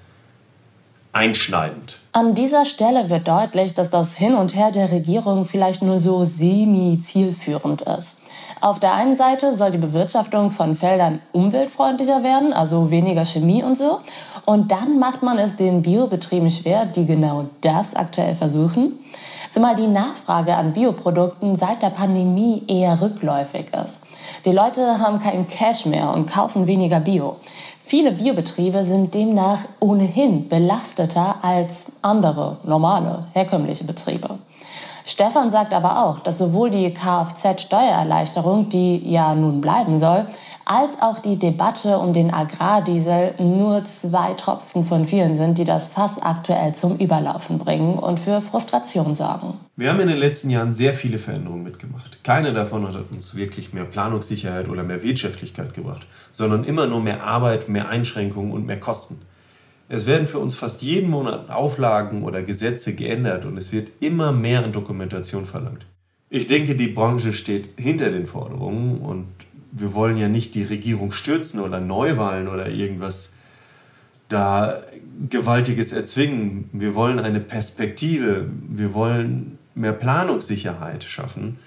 einschneidend. 1.13 1.99
An 2.11 2.33
dieser 2.33 2.65
Stelle 2.65 3.11
wird 3.11 3.27
deutlich, 3.27 3.75
dass 3.75 3.91
das 3.91 4.15
Hin 4.15 4.33
und 4.33 4.55
Her 4.55 4.71
der 4.71 4.91
Regierung 4.91 5.45
vielleicht 5.45 5.83
nur 5.83 5.99
so 5.99 6.25
semi-zielführend 6.25 7.81
ist. 7.81 8.15
Auf 8.61 8.79
der 8.79 8.93
einen 8.93 9.17
Seite 9.17 9.57
soll 9.57 9.71
die 9.71 9.79
Bewirtschaftung 9.79 10.51
von 10.51 10.75
Feldern 10.75 11.19
umweltfreundlicher 11.31 12.21
werden, 12.21 12.53
also 12.53 12.91
weniger 12.91 13.25
Chemie 13.25 13.63
und 13.63 13.75
so. 13.75 14.01
Und 14.45 14.71
dann 14.71 14.99
macht 14.99 15.23
man 15.23 15.39
es 15.39 15.55
den 15.55 15.81
Biobetrieben 15.81 16.51
schwer, 16.51 16.85
die 16.85 17.07
genau 17.07 17.45
das 17.61 17.95
aktuell 17.95 18.35
versuchen. 18.35 18.99
Zumal 19.49 19.75
die 19.75 19.87
Nachfrage 19.87 20.55
an 20.55 20.73
Bioprodukten 20.73 21.55
seit 21.55 21.81
der 21.81 21.89
Pandemie 21.89 22.61
eher 22.67 23.01
rückläufig 23.01 23.65
ist. 23.73 24.01
Die 24.45 24.51
Leute 24.51 24.99
haben 24.99 25.19
keinen 25.19 25.47
Cash 25.47 25.87
mehr 25.87 26.13
und 26.13 26.31
kaufen 26.31 26.67
weniger 26.67 26.99
Bio. 26.99 27.37
Viele 27.81 28.11
Biobetriebe 28.11 28.85
sind 28.85 29.15
demnach 29.15 29.61
ohnehin 29.79 30.47
belasteter 30.47 31.37
als 31.41 31.87
andere, 32.03 32.57
normale, 32.63 33.25
herkömmliche 33.33 33.85
Betriebe. 33.85 34.37
Stefan 35.05 35.51
sagt 35.51 35.73
aber 35.73 36.03
auch, 36.05 36.19
dass 36.19 36.37
sowohl 36.37 36.69
die 36.69 36.93
Kfz-Steuererleichterung, 36.93 38.69
die 38.69 39.09
ja 39.09 39.33
nun 39.35 39.61
bleiben 39.61 39.99
soll, 39.99 40.27
als 40.65 41.01
auch 41.01 41.19
die 41.19 41.37
Debatte 41.37 41.97
um 41.97 42.13
den 42.13 42.33
Agrardiesel 42.33 43.33
nur 43.39 43.83
zwei 43.85 44.33
Tropfen 44.35 44.85
von 44.85 45.05
vielen 45.05 45.37
sind, 45.37 45.57
die 45.57 45.65
das 45.65 45.87
Fass 45.87 46.21
aktuell 46.21 46.73
zum 46.73 46.97
Überlaufen 46.97 47.57
bringen 47.57 47.95
und 47.95 48.19
für 48.19 48.41
Frustration 48.41 49.15
sorgen. 49.15 49.59
Wir 49.75 49.89
haben 49.89 49.99
in 49.99 50.07
den 50.07 50.17
letzten 50.17 50.49
Jahren 50.49 50.71
sehr 50.71 50.93
viele 50.93 51.17
Veränderungen 51.17 51.63
mitgemacht. 51.63 52.23
Keine 52.23 52.53
davon 52.53 52.87
hat 52.87 52.95
uns 53.11 53.35
wirklich 53.35 53.73
mehr 53.73 53.85
Planungssicherheit 53.85 54.69
oder 54.69 54.83
mehr 54.83 55.03
Wirtschaftlichkeit 55.03 55.73
gebracht, 55.73 56.05
sondern 56.31 56.63
immer 56.63 56.87
nur 56.87 57.01
mehr 57.01 57.23
Arbeit, 57.23 57.67
mehr 57.67 57.89
Einschränkungen 57.89 58.51
und 58.51 58.65
mehr 58.65 58.79
Kosten. 58.79 59.19
Es 59.93 60.05
werden 60.05 60.25
für 60.25 60.39
uns 60.39 60.55
fast 60.55 60.81
jeden 60.81 61.09
Monat 61.09 61.49
Auflagen 61.49 62.23
oder 62.23 62.43
Gesetze 62.43 62.95
geändert 62.95 63.43
und 63.43 63.57
es 63.57 63.73
wird 63.73 63.89
immer 63.99 64.31
mehr 64.31 64.65
Dokumentation 64.69 65.45
verlangt. 65.45 65.85
Ich 66.29 66.47
denke, 66.47 66.75
die 66.75 66.87
Branche 66.87 67.33
steht 67.33 67.67
hinter 67.77 68.09
den 68.09 68.25
Forderungen 68.25 69.01
und 69.01 69.27
wir 69.73 69.93
wollen 69.93 70.15
ja 70.15 70.29
nicht 70.29 70.55
die 70.55 70.63
Regierung 70.63 71.11
stürzen 71.11 71.59
oder 71.59 71.81
Neuwahlen 71.81 72.47
oder 72.47 72.69
irgendwas 72.69 73.33
da 74.29 74.81
Gewaltiges 75.29 75.91
erzwingen. 75.91 76.69
Wir 76.71 76.95
wollen 76.95 77.19
eine 77.19 77.41
Perspektive, 77.41 78.49
wir 78.69 78.93
wollen 78.93 79.57
mehr 79.75 79.91
Planungssicherheit 79.91 81.03
schaffen. 81.03 81.59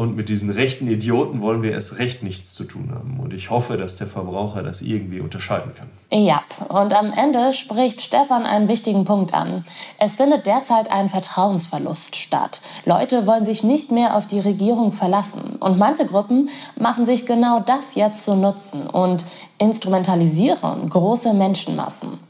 Und 0.00 0.16
mit 0.16 0.30
diesen 0.30 0.48
rechten 0.48 0.88
Idioten 0.88 1.42
wollen 1.42 1.62
wir 1.62 1.72
erst 1.72 1.98
recht 1.98 2.22
nichts 2.22 2.54
zu 2.54 2.64
tun 2.64 2.90
haben. 2.90 3.20
Und 3.20 3.34
ich 3.34 3.50
hoffe, 3.50 3.76
dass 3.76 3.96
der 3.96 4.06
Verbraucher 4.06 4.62
das 4.62 4.80
irgendwie 4.80 5.20
unterscheiden 5.20 5.72
kann. 5.74 5.88
Ja, 6.10 6.42
und 6.70 6.94
am 6.94 7.12
Ende 7.12 7.52
spricht 7.52 8.00
Stefan 8.00 8.46
einen 8.46 8.66
wichtigen 8.66 9.04
Punkt 9.04 9.34
an. 9.34 9.66
Es 9.98 10.16
findet 10.16 10.46
derzeit 10.46 10.90
ein 10.90 11.10
Vertrauensverlust 11.10 12.16
statt. 12.16 12.62
Leute 12.86 13.26
wollen 13.26 13.44
sich 13.44 13.62
nicht 13.62 13.92
mehr 13.92 14.16
auf 14.16 14.26
die 14.26 14.40
Regierung 14.40 14.94
verlassen. 14.94 15.58
Und 15.60 15.76
manche 15.76 16.06
Gruppen 16.06 16.48
machen 16.76 17.04
sich 17.04 17.26
genau 17.26 17.60
das 17.60 17.94
jetzt 17.94 18.24
zu 18.24 18.34
Nutzen 18.36 18.86
und 18.86 19.26
instrumentalisieren 19.58 20.88
große 20.88 21.34
Menschenmassen. 21.34 22.29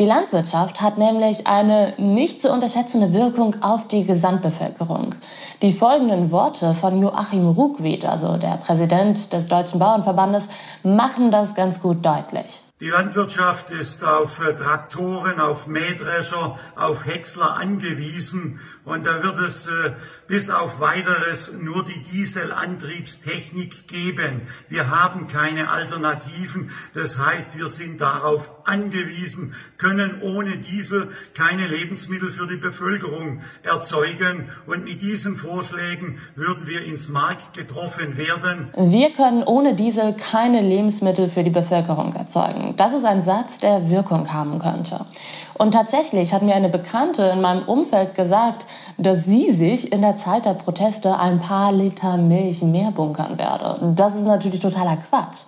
Die 0.00 0.06
Landwirtschaft 0.06 0.80
hat 0.80 0.96
nämlich 0.96 1.46
eine 1.46 1.92
nicht 1.98 2.40
zu 2.40 2.50
unterschätzende 2.50 3.12
Wirkung 3.12 3.56
auf 3.60 3.86
die 3.86 4.04
Gesamtbevölkerung. 4.04 5.14
Die 5.60 5.74
folgenden 5.74 6.30
Worte 6.30 6.72
von 6.72 6.98
Joachim 6.98 7.46
Ruckwied, 7.46 8.06
also 8.06 8.38
der 8.38 8.56
Präsident 8.56 9.30
des 9.30 9.46
Deutschen 9.46 9.78
Bauernverbandes, 9.78 10.48
machen 10.82 11.30
das 11.30 11.54
ganz 11.54 11.82
gut 11.82 11.98
deutlich. 12.02 12.62
Die 12.80 12.88
Landwirtschaft 12.88 13.68
ist 13.68 14.02
auf 14.02 14.40
äh, 14.40 14.56
Traktoren, 14.56 15.38
auf 15.38 15.66
Mähdrescher, 15.66 16.58
auf 16.76 17.04
Häcksler 17.04 17.56
angewiesen 17.56 18.58
und 18.86 19.04
da 19.04 19.22
wird 19.22 19.38
es 19.38 19.66
äh, 19.66 19.92
bis 20.26 20.48
auf 20.48 20.80
weiteres 20.80 21.52
nur 21.52 21.84
die 21.84 22.02
Dieselantriebstechnik 22.04 23.86
geben. 23.86 24.48
Wir 24.70 24.88
haben 24.88 25.28
keine 25.28 25.68
Alternativen. 25.68 26.70
Das 26.94 27.18
heißt, 27.18 27.58
wir 27.58 27.68
sind 27.68 28.00
darauf 28.00 28.50
angewiesen, 28.64 29.54
können 29.76 30.22
ohne 30.22 30.56
Diesel 30.56 31.10
keine 31.34 31.66
Lebensmittel 31.66 32.30
für 32.30 32.46
die 32.46 32.56
Bevölkerung 32.56 33.42
erzeugen 33.62 34.48
und 34.66 34.84
mit 34.84 35.02
diesen 35.02 35.36
Vorschlägen 35.36 36.18
würden 36.34 36.66
wir 36.66 36.82
ins 36.82 37.10
Markt 37.10 37.52
getroffen 37.52 38.16
werden. 38.16 38.70
Wir 38.74 39.10
können 39.10 39.42
ohne 39.42 39.74
Diesel 39.74 40.14
keine 40.14 40.62
Lebensmittel 40.62 41.28
für 41.28 41.42
die 41.42 41.50
Bevölkerung 41.50 42.14
erzeugen. 42.14 42.69
Das 42.76 42.92
ist 42.92 43.04
ein 43.04 43.22
Satz, 43.22 43.58
der 43.58 43.90
Wirkung 43.90 44.32
haben 44.32 44.58
könnte. 44.58 45.06
Und 45.54 45.72
tatsächlich 45.72 46.32
hat 46.32 46.42
mir 46.42 46.54
eine 46.54 46.68
Bekannte 46.68 47.24
in 47.24 47.40
meinem 47.40 47.64
Umfeld 47.64 48.14
gesagt, 48.14 48.64
dass 48.96 49.24
sie 49.24 49.50
sich 49.50 49.92
in 49.92 50.00
der 50.00 50.16
Zeit 50.16 50.44
der 50.44 50.54
Proteste 50.54 51.18
ein 51.18 51.40
paar 51.40 51.72
Liter 51.72 52.16
Milch 52.16 52.62
mehr 52.62 52.90
bunkern 52.90 53.38
werde. 53.38 53.94
Das 53.94 54.14
ist 54.14 54.24
natürlich 54.24 54.60
totaler 54.60 54.96
Quatsch. 54.96 55.42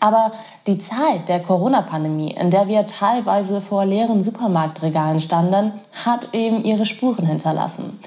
Aber 0.00 0.32
die 0.66 0.78
Zeit 0.78 1.28
der 1.28 1.38
Corona-Pandemie, 1.38 2.32
in 2.32 2.50
der 2.50 2.66
wir 2.66 2.88
teilweise 2.88 3.60
vor 3.60 3.84
leeren 3.84 4.20
Supermarktregalen 4.20 5.20
standen, 5.20 5.72
hat 6.04 6.34
eben 6.34 6.64
ihre 6.64 6.86
Spuren 6.86 7.26
hinterlassen. 7.26 8.00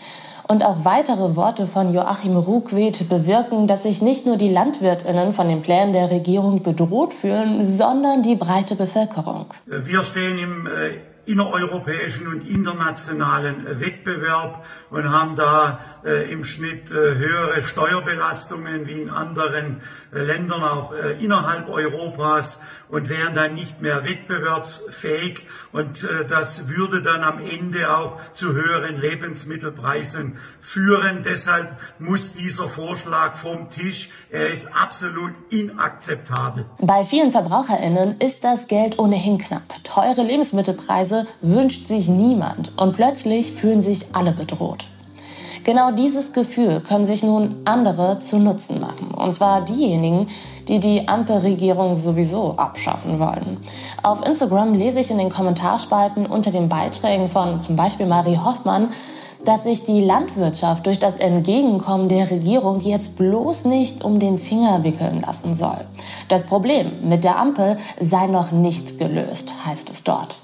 Und 0.47 0.63
auch 0.63 0.85
weitere 0.85 1.35
Worte 1.35 1.65
von 1.65 1.93
Joachim 1.93 2.35
Ruckwied 2.37 3.09
bewirken, 3.09 3.67
dass 3.67 3.83
sich 3.83 4.01
nicht 4.01 4.25
nur 4.25 4.37
die 4.37 4.49
Landwirtinnen 4.49 5.33
von 5.33 5.47
den 5.47 5.61
Plänen 5.61 5.91
der 5.91 6.11
Regierung 6.11 6.61
bedroht 6.61 7.13
fühlen, 7.13 7.63
sondern 7.63 8.21
die 8.21 8.35
breite 8.35 8.75
Bevölkerung. 8.75 9.47
Wir 9.65 10.03
stehen 10.03 10.37
im 10.37 10.67
äh, 10.67 11.14
innereuropäischen 11.25 12.27
und 12.27 12.47
internationalen 12.47 13.79
Wettbewerb 13.79 14.65
und 14.89 15.11
haben 15.11 15.35
da 15.35 15.79
äh, 16.05 16.31
im 16.31 16.43
Schnitt 16.43 16.91
äh, 16.91 17.15
höhere 17.15 17.63
Steuerbelastungen 17.63 18.87
wie 18.87 19.01
in 19.01 19.09
anderen 19.09 19.81
äh, 20.13 20.21
Ländern, 20.21 20.63
auch 20.63 20.93
äh, 20.93 21.23
innerhalb 21.23 21.69
Europas 21.69 22.59
und 22.89 23.09
wären 23.09 23.33
dann 23.33 23.55
nicht 23.55 23.81
mehr 23.81 24.03
wettbewerbsfähig. 24.03 25.47
Und 25.71 26.03
äh, 26.03 26.25
das 26.27 26.67
würde 26.67 27.01
dann 27.01 27.23
am 27.23 27.39
Ende 27.39 27.95
auch 27.95 28.19
zu 28.33 28.53
höheren 28.53 28.99
Lebensmittelpreisen 28.99 30.37
führen. 30.61 31.23
Deshalb 31.23 31.77
muss 31.99 32.33
dieser 32.33 32.69
Vorschlag 32.69 33.35
vom 33.35 33.69
Tisch. 33.69 34.09
Er 34.29 34.47
ist 34.47 34.67
absolut 34.73 35.33
inakzeptabel. 35.49 36.65
Bei 36.79 37.05
vielen 37.05 37.31
VerbraucherInnen 37.31 38.19
ist 38.19 38.43
das 38.43 38.67
Geld 38.67 38.99
ohnehin 38.99 39.37
knapp. 39.37 39.63
Teure 39.83 40.23
Lebensmittelpreise 40.23 41.14
wünscht 41.41 41.87
sich 41.87 42.07
niemand 42.07 42.71
und 42.77 42.95
plötzlich 42.95 43.51
fühlen 43.51 43.81
sich 43.81 44.13
alle 44.13 44.31
bedroht. 44.31 44.85
Genau 45.65 45.91
dieses 45.91 46.31
Gefühl 46.31 46.81
können 46.81 47.07
sich 47.07 47.23
nun 47.23 47.55
andere 47.65 48.19
zu 48.19 48.37
Nutzen 48.37 48.79
machen. 48.79 49.09
Und 49.09 49.33
zwar 49.33 49.65
diejenigen, 49.65 50.27
die 50.67 50.79
die 50.79 51.07
Ampelregierung 51.07 51.97
sowieso 51.97 52.53
abschaffen 52.57 53.19
wollen. 53.19 53.57
Auf 54.03 54.23
Instagram 54.23 54.75
lese 54.75 54.99
ich 54.99 55.09
in 55.09 55.17
den 55.17 55.31
Kommentarspalten 55.31 56.27
unter 56.27 56.51
den 56.51 56.69
Beiträgen 56.69 57.29
von 57.29 57.61
zum 57.61 57.75
Beispiel 57.75 58.05
Marie 58.05 58.37
Hoffmann, 58.37 58.89
dass 59.43 59.63
sich 59.63 59.85
die 59.85 60.01
Landwirtschaft 60.01 60.85
durch 60.85 60.99
das 60.99 61.17
Entgegenkommen 61.17 62.09
der 62.09 62.29
Regierung 62.29 62.81
jetzt 62.81 63.17
bloß 63.17 63.65
nicht 63.65 64.03
um 64.03 64.19
den 64.19 64.37
Finger 64.37 64.83
wickeln 64.83 65.23
lassen 65.25 65.55
soll. 65.55 65.77
Das 66.27 66.43
Problem 66.43 67.09
mit 67.09 67.23
der 67.23 67.37
Ampel 67.37 67.77
sei 67.99 68.27
noch 68.27 68.51
nicht 68.51 68.99
gelöst, 68.99 69.51
heißt 69.65 69.89
es 69.89 70.03
dort. 70.03 70.37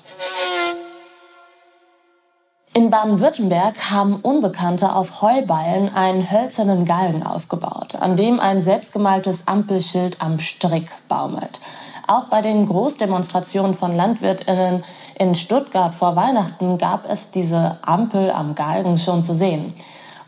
In 2.73 2.89
Baden-Württemberg 2.89 3.91
haben 3.91 4.15
Unbekannte 4.21 4.95
auf 4.95 5.21
Heubeilen 5.21 5.93
einen 5.93 6.31
hölzernen 6.31 6.85
Galgen 6.85 7.21
aufgebaut, 7.21 7.95
an 7.99 8.15
dem 8.15 8.39
ein 8.39 8.61
selbstgemaltes 8.61 9.45
Ampelschild 9.45 10.21
am 10.21 10.39
Strick 10.39 10.87
baumelt. 11.09 11.59
Auch 12.07 12.27
bei 12.29 12.41
den 12.41 12.65
Großdemonstrationen 12.65 13.73
von 13.73 13.93
Landwirtinnen 13.93 14.85
in 15.19 15.35
Stuttgart 15.35 15.93
vor 15.93 16.15
Weihnachten 16.15 16.77
gab 16.77 17.09
es 17.09 17.29
diese 17.31 17.77
Ampel 17.81 18.31
am 18.31 18.55
Galgen 18.55 18.97
schon 18.97 19.21
zu 19.21 19.35
sehen. 19.35 19.73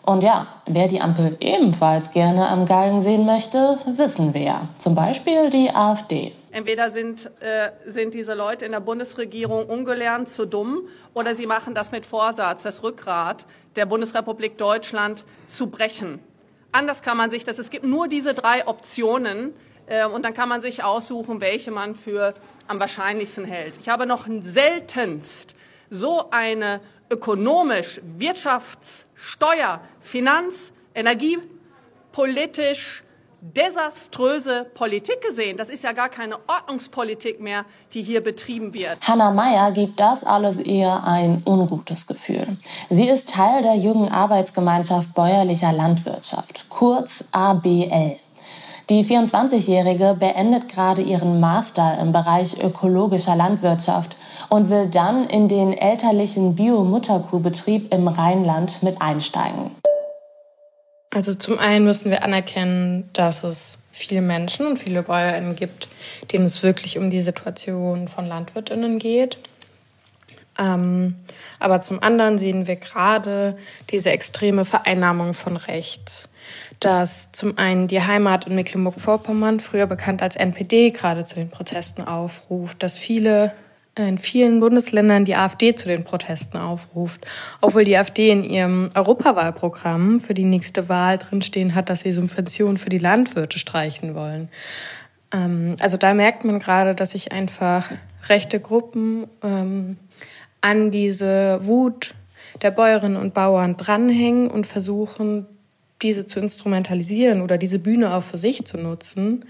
Und 0.05 0.21
ja, 0.21 0.47
wer 0.65 0.89
die 0.89 0.99
Ampel 0.99 1.37
ebenfalls 1.39 2.11
gerne 2.11 2.49
am 2.49 2.65
Galgen 2.65 3.01
sehen 3.01 3.25
möchte, 3.25 3.77
wissen 3.85 4.33
wir. 4.33 4.67
Zum 4.79 4.95
Beispiel 4.95 5.49
die 5.49 5.73
AfD. 5.73 6.33
Entweder 6.53 6.91
sind, 6.91 7.31
äh, 7.41 7.71
sind 7.87 8.13
diese 8.13 8.35
Leute 8.35 8.63
in 8.63 8.73
der 8.73 8.79
Bundesregierung 8.79 9.65
ungelernt, 9.65 10.29
zu 10.29 10.45
dumm, 10.45 10.87
oder 11.15 11.33
sie 11.33 11.47
machen 11.47 11.73
das 11.73 11.91
mit 11.91 12.05
Vorsatz, 12.05 12.61
das 12.61 12.83
Rückgrat 12.83 13.47
der 13.75 13.87
Bundesrepublik 13.87 14.55
Deutschland 14.59 15.25
zu 15.47 15.71
brechen. 15.71 16.19
Anders 16.71 17.01
kann 17.01 17.17
man 17.17 17.31
sich 17.31 17.43
das, 17.43 17.57
es 17.57 17.71
gibt 17.71 17.85
nur 17.85 18.07
diese 18.07 18.35
drei 18.35 18.67
Optionen, 18.67 19.55
äh, 19.87 20.05
und 20.05 20.23
dann 20.23 20.35
kann 20.35 20.47
man 20.47 20.61
sich 20.61 20.83
aussuchen, 20.83 21.41
welche 21.41 21.71
man 21.71 21.95
für 21.95 22.35
am 22.67 22.79
wahrscheinlichsten 22.79 23.45
hält. 23.45 23.77
Ich 23.79 23.89
habe 23.89 24.05
noch 24.05 24.27
seltenst 24.41 25.55
so 25.89 26.29
eine 26.29 26.81
ökonomisch, 27.09 27.99
wirtschafts-, 28.19 29.05
steuer-, 29.15 29.81
finanz-, 29.99 30.71
energiepolitisch 30.93 33.03
desaströse 33.43 34.65
Politik 34.73 35.21
gesehen. 35.21 35.57
Das 35.57 35.69
ist 35.69 35.83
ja 35.83 35.91
gar 35.91 36.07
keine 36.07 36.37
Ordnungspolitik 36.47 37.41
mehr, 37.41 37.65
die 37.93 38.01
hier 38.01 38.23
betrieben 38.23 38.73
wird. 38.73 38.97
Hanna 39.01 39.31
Meyer 39.31 39.71
gibt 39.73 39.99
das 39.99 40.23
alles 40.23 40.59
eher 40.59 41.03
ein 41.03 41.43
ungutes 41.45 42.07
Gefühl. 42.07 42.57
Sie 42.89 43.09
ist 43.09 43.29
Teil 43.29 43.61
der 43.61 43.75
Jungen 43.75 44.09
Arbeitsgemeinschaft 44.09 45.13
bäuerlicher 45.13 45.73
Landwirtschaft, 45.73 46.65
kurz 46.69 47.25
ABL. 47.31 48.15
Die 48.89 49.03
24-Jährige 49.03 50.15
beendet 50.19 50.69
gerade 50.69 51.01
ihren 51.01 51.39
Master 51.39 51.97
im 51.99 52.11
Bereich 52.11 52.61
ökologischer 52.61 53.35
Landwirtschaft 53.35 54.15
und 54.49 54.69
will 54.69 54.87
dann 54.87 55.25
in 55.25 55.47
den 55.47 55.73
elterlichen 55.73 56.55
Bio-Mutterkuhbetrieb 56.55 57.93
im 57.93 58.07
Rheinland 58.07 58.83
mit 58.83 59.01
einsteigen. 59.01 59.71
Also 61.13 61.35
zum 61.35 61.59
einen 61.59 61.85
müssen 61.85 62.09
wir 62.09 62.23
anerkennen, 62.23 63.07
dass 63.13 63.43
es 63.43 63.77
viele 63.91 64.21
Menschen 64.21 64.65
und 64.65 64.79
viele 64.79 65.03
BäuerInnen 65.03 65.55
gibt, 65.55 65.87
denen 66.31 66.45
es 66.47 66.63
wirklich 66.63 66.97
um 66.97 67.11
die 67.11 67.21
Situation 67.21 68.07
von 68.07 68.25
LandwirtInnen 68.25 68.97
geht. 68.97 69.37
Ähm, 70.57 71.15
aber 71.59 71.81
zum 71.81 72.01
anderen 72.01 72.39
sehen 72.39 72.67
wir 72.67 72.77
gerade 72.77 73.57
diese 73.91 74.09
extreme 74.11 74.65
Vereinnahmung 74.65 75.35
von 75.35 75.55
rechts. 75.55 76.29
Dass 76.79 77.31
zum 77.31 77.59
einen 77.59 77.87
die 77.87 78.01
Heimat 78.01 78.47
in 78.47 78.55
Mecklenburg-Vorpommern, 78.55 79.59
früher 79.59 79.85
bekannt 79.85 80.23
als 80.23 80.35
NPD, 80.35 80.89
gerade 80.89 81.25
zu 81.25 81.35
den 81.35 81.49
Protesten 81.49 82.03
aufruft, 82.03 82.81
dass 82.81 82.97
viele 82.97 83.53
in 83.95 84.17
vielen 84.17 84.59
Bundesländern 84.59 85.23
die 85.23 85.35
AfD 85.35 85.75
zu 85.75 85.87
den 85.87 86.03
Protesten 86.03 86.57
aufruft. 86.57 87.25
Obwohl 87.61 87.83
die 87.83 87.95
AfD 87.95 88.29
in 88.29 88.43
ihrem 88.43 88.89
Europawahlprogramm 88.95 90.19
für 90.19 90.33
die 90.33 90.45
nächste 90.45 90.89
Wahl 90.89 91.19
drinstehen 91.19 91.75
hat, 91.75 91.89
dass 91.89 92.01
sie 92.01 92.11
Subventionen 92.11 92.77
für 92.77 92.89
die 92.89 92.97
Landwirte 92.97 93.59
streichen 93.59 94.15
wollen. 94.15 94.49
Ähm, 95.31 95.75
also 95.79 95.97
da 95.97 96.13
merkt 96.13 96.43
man 96.43 96.59
gerade, 96.59 96.95
dass 96.95 97.11
sich 97.11 97.31
einfach 97.31 97.91
rechte 98.27 98.59
Gruppen 98.59 99.27
ähm, 99.43 99.97
an 100.61 100.91
diese 100.91 101.59
Wut 101.61 102.15
der 102.61 102.71
Bäuerinnen 102.71 103.17
und 103.17 103.33
Bauern 103.33 103.77
dranhängen 103.77 104.49
und 104.49 104.65
versuchen, 104.65 105.45
diese 106.01 106.25
zu 106.25 106.39
instrumentalisieren 106.39 107.41
oder 107.41 107.57
diese 107.57 107.79
Bühne 107.79 108.13
auch 108.13 108.23
für 108.23 108.37
sich 108.37 108.65
zu 108.65 108.77
nutzen. 108.77 109.45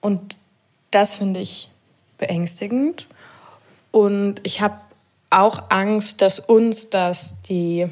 Und 0.00 0.36
das 0.90 1.14
finde 1.14 1.40
ich 1.40 1.68
beängstigend. 2.18 3.06
Und 3.96 4.40
ich 4.42 4.60
habe 4.60 4.74
auch 5.30 5.62
Angst, 5.70 6.20
dass 6.20 6.38
uns 6.38 6.90
das 6.90 7.36
die 7.48 7.88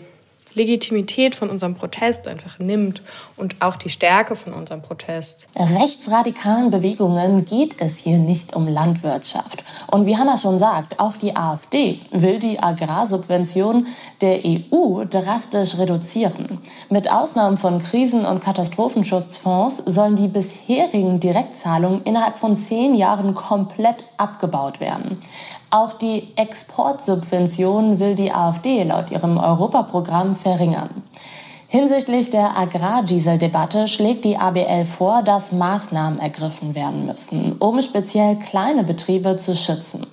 Legitimität 0.53 1.35
von 1.35 1.49
unserem 1.49 1.77
Protest 1.77 2.29
einfach 2.29 2.59
nimmt 2.59 3.01
und 3.39 3.57
auch 3.61 3.77
die 3.77 3.89
Stärke 3.89 4.37
von 4.37 4.53
unserem 4.53 4.83
Protest. 4.83 5.47
Rechtsradikalen 5.57 6.71
Bewegungen 6.71 7.47
geht 7.47 7.77
es 7.79 7.97
hier 7.97 8.19
nicht 8.19 8.55
um 8.55 8.69
Landwirtschaft. 8.69 9.65
Und 9.91 10.05
wie 10.05 10.19
Hanna 10.19 10.37
schon 10.37 10.59
sagt, 10.59 11.01
auch 11.01 11.17
die 11.17 11.35
AfD 11.35 12.01
will 12.11 12.39
die 12.39 12.61
Agrarsubvention 12.61 13.87
der 14.21 14.41
EU 14.45 15.05
drastisch 15.07 15.79
reduzieren. 15.79 16.59
Mit 16.91 17.11
Ausnahmen 17.11 17.57
von 17.57 17.79
Krisen- 17.79 18.27
und 18.27 18.45
Katastrophenschutzfonds 18.45 19.83
sollen 19.87 20.17
die 20.17 20.29
bisherigen 20.29 21.19
Direktzahlungen 21.19 22.03
innerhalb 22.03 22.37
von 22.37 22.57
zehn 22.57 22.95
Jahren 22.95 23.35
komplett 23.35 23.97
abgebaut 24.19 24.81
werden. 24.81 25.23
Auch 25.71 25.95
die 25.95 26.29
Exportsubventionen 26.37 27.99
will 27.99 28.15
die 28.15 28.33
AfD 28.33 28.83
laut 28.85 29.11
ihrem 29.11 29.39
Europaprogramm 29.39 30.35
verringern. 30.35 31.03
Hinsichtlich 31.69 32.31
der 32.31 32.57
Agrardieseldebatte 32.57 33.89
schlägt 33.89 34.25
die 34.25 34.37
ABL 34.37 34.85
vor, 34.85 35.23
dass 35.23 35.51
Maßnahmen 35.51 36.21
ergriffen 36.21 36.77
werden 36.77 37.07
müssen, 37.07 37.57
um 37.59 37.83
speziell 37.83 38.37
kleine 38.37 38.85
Betriebe 38.85 39.39
zu 39.39 39.57
schützen. 39.57 40.07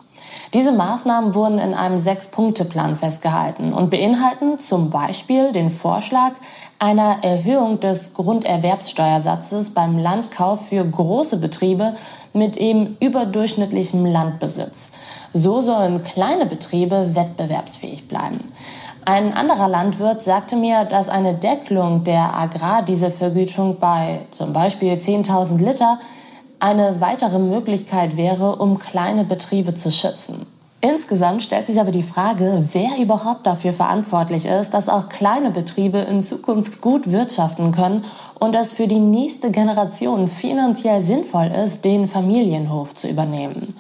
Diese 0.54 0.72
Maßnahmen 0.74 1.34
wurden 1.34 1.60
in 1.60 1.74
einem 1.74 1.98
Sechs-Punkte-Plan 1.98 2.98
festgehalten 2.98 3.72
und 3.72 3.90
beinhalten 3.90 4.60
zum 4.60 4.90
Beispiel 4.90 5.54
den 5.54 5.70
Vorschlag 5.70 6.32
einer 6.78 7.24
Erhöhung 7.24 7.80
des 7.80 8.14
Grunderwerbssteuersatzes 8.14 9.72
beim 9.72 9.98
Landkauf 9.98 10.68
für 10.68 10.84
große 10.84 11.38
Betriebe 11.38 11.96
mit 12.34 12.58
eben 12.58 12.98
überdurchschnittlichem 13.00 14.06
Landbesitz. 14.06 14.91
So 15.34 15.62
sollen 15.62 16.04
kleine 16.04 16.46
Betriebe 16.46 17.16
wettbewerbsfähig 17.16 18.08
bleiben. 18.08 18.40
Ein 19.06 19.34
anderer 19.34 19.68
Landwirt 19.68 20.22
sagte 20.22 20.56
mir, 20.56 20.86
dass 20.86 21.10
eine 21.10 21.34
Deckelung 21.34 22.04
der 22.04 22.36
Agrardieselvergütung 22.36 23.80
bei 23.80 24.20
zum 24.32 24.54
Beispiel 24.54 24.94
10.000 24.94 25.58
Liter 25.58 26.00
eine 26.60 27.02
weitere 27.02 27.40
Möglichkeit 27.40 28.16
wäre, 28.16 28.58
um 28.58 28.78
kleine 28.78 29.24
Betriebe 29.24 29.74
zu 29.74 29.92
schützen. 29.92 30.46
Insgesamt 30.82 31.44
stellt 31.44 31.68
sich 31.68 31.80
aber 31.80 31.92
die 31.92 32.04
Frage, 32.04 32.68
wer 32.74 32.98
überhaupt 33.00 33.46
dafür 33.46 33.72
verantwortlich 33.72 34.46
ist, 34.46 34.72
dass 34.72 34.90
auch 34.90 35.10
kleine 35.10 35.52
Betriebe 35.52 36.00
in 36.00 36.24
Zukunft 36.24 36.82
gut 36.82 37.12
wirtschaften 37.12 37.72
können 37.72 38.04
und 38.40 38.56
es 38.56 38.74
für 38.74 38.88
die 38.88 39.00
nächste 39.00 39.52
Generation 39.52 40.28
finanziell 40.28 41.04
sinnvoll 41.04 41.48
ist, 41.48 41.86
den 41.86 42.08
Familienhof 42.08 42.96
zu 42.96 43.08
übernehmen. 43.08 43.76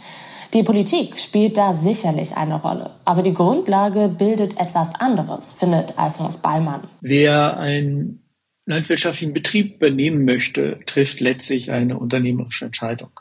Die 0.53 0.63
Politik 0.63 1.17
spielt 1.17 1.55
da 1.55 1.73
sicherlich 1.73 2.35
eine 2.35 2.55
Rolle, 2.61 2.91
aber 3.05 3.23
die 3.23 3.33
Grundlage 3.33 4.09
bildet 4.09 4.59
etwas 4.59 4.93
anderes, 4.95 5.53
findet 5.53 5.97
Alphonse 5.97 6.41
Ballmann. 6.41 6.81
Wer 6.99 7.55
einen 7.57 8.21
landwirtschaftlichen 8.65 9.33
Betrieb 9.33 9.75
übernehmen 9.75 10.25
möchte, 10.25 10.81
trifft 10.85 11.21
letztlich 11.21 11.71
eine 11.71 11.97
unternehmerische 11.97 12.65
Entscheidung. 12.65 13.11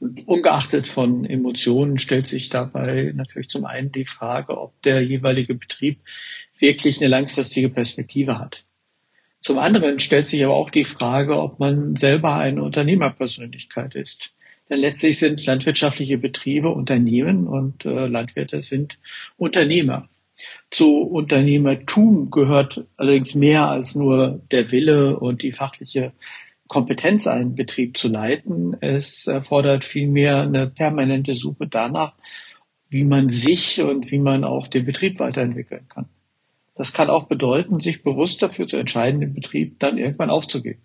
Ungeachtet 0.00 0.88
von 0.88 1.24
Emotionen 1.24 1.98
stellt 1.98 2.26
sich 2.26 2.48
dabei 2.48 3.12
natürlich 3.14 3.50
zum 3.50 3.64
einen 3.64 3.92
die 3.92 4.04
Frage, 4.04 4.60
ob 4.60 4.82
der 4.82 5.00
jeweilige 5.00 5.54
Betrieb 5.54 6.00
wirklich 6.58 7.00
eine 7.00 7.08
langfristige 7.08 7.68
Perspektive 7.68 8.38
hat. 8.40 8.64
Zum 9.40 9.60
anderen 9.60 10.00
stellt 10.00 10.26
sich 10.26 10.44
aber 10.44 10.54
auch 10.54 10.70
die 10.70 10.84
Frage, 10.84 11.40
ob 11.40 11.60
man 11.60 11.94
selber 11.94 12.34
eine 12.34 12.64
Unternehmerpersönlichkeit 12.64 13.94
ist. 13.94 14.32
Denn 14.70 14.80
letztlich 14.80 15.18
sind 15.18 15.44
landwirtschaftliche 15.46 16.18
Betriebe 16.18 16.68
Unternehmen 16.68 17.46
und 17.46 17.84
äh, 17.84 18.06
Landwirte 18.06 18.62
sind 18.62 18.98
Unternehmer. 19.36 20.08
Zu 20.70 21.02
Unternehmertum 21.02 22.30
gehört 22.30 22.84
allerdings 22.96 23.34
mehr 23.34 23.68
als 23.68 23.94
nur 23.94 24.40
der 24.50 24.70
Wille 24.70 25.18
und 25.18 25.42
die 25.42 25.52
fachliche 25.52 26.12
Kompetenz, 26.68 27.26
einen 27.26 27.54
Betrieb 27.54 27.96
zu 27.96 28.08
leiten. 28.08 28.76
Es 28.80 29.26
erfordert 29.26 29.84
vielmehr 29.84 30.42
eine 30.42 30.68
permanente 30.68 31.34
Suche 31.34 31.66
danach, 31.66 32.12
wie 32.90 33.04
man 33.04 33.30
sich 33.30 33.80
und 33.80 34.10
wie 34.10 34.18
man 34.18 34.44
auch 34.44 34.68
den 34.68 34.84
Betrieb 34.84 35.18
weiterentwickeln 35.18 35.86
kann. 35.88 36.06
Das 36.74 36.92
kann 36.92 37.10
auch 37.10 37.24
bedeuten, 37.24 37.80
sich 37.80 38.04
bewusst 38.04 38.40
dafür 38.42 38.68
zu 38.68 38.76
entscheiden, 38.76 39.20
den 39.20 39.34
Betrieb 39.34 39.80
dann 39.80 39.98
irgendwann 39.98 40.30
aufzugeben. 40.30 40.80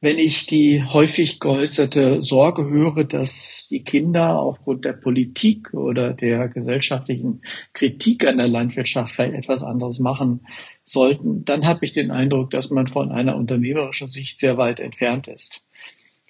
Wenn 0.00 0.18
ich 0.18 0.46
die 0.46 0.84
häufig 0.84 1.40
geäußerte 1.40 2.22
Sorge 2.22 2.70
höre, 2.70 3.02
dass 3.02 3.66
die 3.68 3.82
Kinder 3.82 4.38
aufgrund 4.38 4.84
der 4.84 4.92
Politik 4.92 5.74
oder 5.74 6.12
der 6.12 6.46
gesellschaftlichen 6.46 7.42
Kritik 7.72 8.24
an 8.24 8.36
der 8.36 8.46
Landwirtschaft 8.46 9.16
vielleicht 9.16 9.34
etwas 9.34 9.64
anderes 9.64 9.98
machen 9.98 10.46
sollten, 10.84 11.44
dann 11.44 11.66
habe 11.66 11.84
ich 11.84 11.94
den 11.94 12.12
Eindruck, 12.12 12.50
dass 12.50 12.70
man 12.70 12.86
von 12.86 13.10
einer 13.10 13.34
unternehmerischen 13.34 14.06
Sicht 14.06 14.38
sehr 14.38 14.56
weit 14.56 14.78
entfernt 14.78 15.26
ist. 15.26 15.62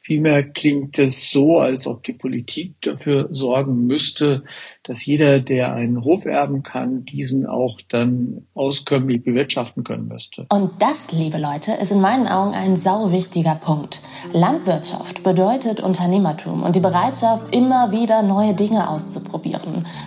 Vielmehr 0.09 0.43
klingt 0.43 0.99
es 0.99 1.31
so, 1.31 1.59
als 1.59 1.87
ob 1.87 2.03
die 2.03 2.15
Politik 2.15 2.77
dafür 2.81 3.29
sorgen 3.31 3.87
müsste, 3.87 4.43
dass 4.83 5.05
jeder, 5.05 5.39
der 5.39 5.75
einen 5.75 6.03
Hof 6.03 6.25
erben 6.25 6.63
kann, 6.63 7.05
diesen 7.05 7.45
auch 7.45 7.79
dann 7.91 8.47
auskömmlich 8.55 9.23
bewirtschaften 9.23 9.85
können 9.85 10.09
müsste. 10.09 10.47
Und 10.49 10.71
das, 10.79 11.13
liebe 11.13 11.37
Leute, 11.37 11.73
ist 11.73 11.93
in 11.93 12.01
meinen 12.01 12.27
Augen 12.27 12.55
ein 12.55 12.79
sau 12.79 13.13
wichtiger 13.13 13.55
Punkt. 13.55 14.01
Landwirtschaft 14.33 15.23
bedeutet 15.25 15.81
Unternehmertum 15.81 16.63
und 16.63 16.75
die 16.75 16.81
Bereitschaft, 16.81 17.55
immer 17.55 17.93
wieder 17.93 18.23
neue 18.23 18.55
Dinge 18.55 18.89
auszuprobieren. 18.89 19.38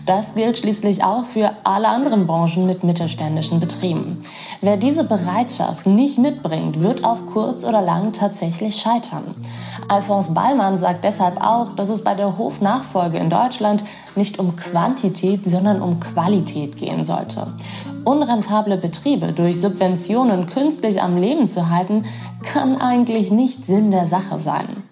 Das 0.05 0.35
gilt 0.35 0.57
schließlich 0.57 1.03
auch 1.03 1.25
für 1.25 1.51
alle 1.63 1.87
anderen 1.87 2.27
Branchen 2.27 2.65
mit 2.65 2.83
mittelständischen 2.83 3.59
Betrieben. 3.59 4.23
Wer 4.61 4.77
diese 4.77 5.03
Bereitschaft 5.03 5.85
nicht 5.85 6.17
mitbringt, 6.17 6.81
wird 6.81 7.03
auf 7.03 7.25
kurz 7.31 7.65
oder 7.65 7.81
lang 7.81 8.13
tatsächlich 8.13 8.75
scheitern. 8.75 9.35
Alphonse 9.87 10.31
Ballmann 10.31 10.77
sagt 10.77 11.03
deshalb 11.03 11.43
auch, 11.43 11.75
dass 11.75 11.89
es 11.89 12.03
bei 12.03 12.13
der 12.13 12.37
Hofnachfolge 12.37 13.17
in 13.17 13.29
Deutschland 13.29 13.83
nicht 14.15 14.39
um 14.39 14.55
Quantität, 14.55 15.41
sondern 15.45 15.81
um 15.81 15.99
Qualität 15.99 16.77
gehen 16.77 17.03
sollte. 17.03 17.47
Unrentable 18.05 18.77
Betriebe 18.77 19.33
durch 19.33 19.59
Subventionen 19.59 20.47
künstlich 20.47 21.01
am 21.01 21.17
Leben 21.17 21.47
zu 21.47 21.69
halten, 21.69 22.05
kann 22.43 22.79
eigentlich 22.81 23.31
nicht 23.31 23.65
Sinn 23.65 23.91
der 23.91 24.07
Sache 24.07 24.39
sein. 24.39 24.83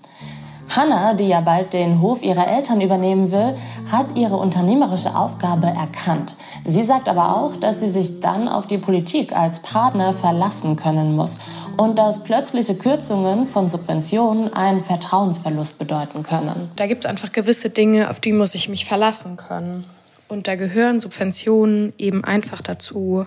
Hannah, 0.70 1.16
die 1.16 1.28
ja 1.28 1.42
bald 1.42 1.74
den 1.74 2.00
Hof 2.00 2.22
ihrer 2.22 2.48
Eltern 2.48 2.80
übernehmen 2.80 3.32
will, 3.32 3.58
hat 3.92 4.06
ihre 4.16 4.38
unternehmerische 4.38 5.16
Aufgabe 5.16 5.68
erkannt. 5.68 6.36
Sie 6.66 6.84
sagt 6.84 7.10
aber 7.10 7.36
auch, 7.36 7.56
dass 7.56 7.80
sie 7.80 7.90
sich 7.90 8.20
dann 8.20 8.48
auf 8.48 8.68
die 8.68 8.78
Politik 8.78 9.36
als 9.36 9.62
Partner 9.62 10.14
verlassen 10.14 10.76
können 10.76 11.16
muss 11.16 11.40
und 11.78 11.98
dass 11.98 12.24
plötzliche 12.24 12.76
Kürzungen 12.76 13.46
von 13.46 13.68
Subventionen 13.68 14.54
einen 14.54 14.82
Vertrauensverlust 14.82 15.80
bedeuten 15.80 16.22
können. 16.22 16.70
Da 16.76 16.86
gibt 16.86 17.06
es 17.06 17.10
einfach 17.10 17.32
gewisse 17.32 17.70
Dinge, 17.72 18.10
auf 18.10 18.20
die 18.20 18.34
muss 18.34 18.54
ich 18.54 18.70
mich 18.70 18.86
verlassen 18.86 19.38
können. 19.38 19.86
Und 20.28 20.48
da 20.48 20.56
gehören 20.56 21.00
Subventionen 21.00 21.94
eben 21.98 22.24
einfach 22.24 22.62
dazu, 22.62 23.26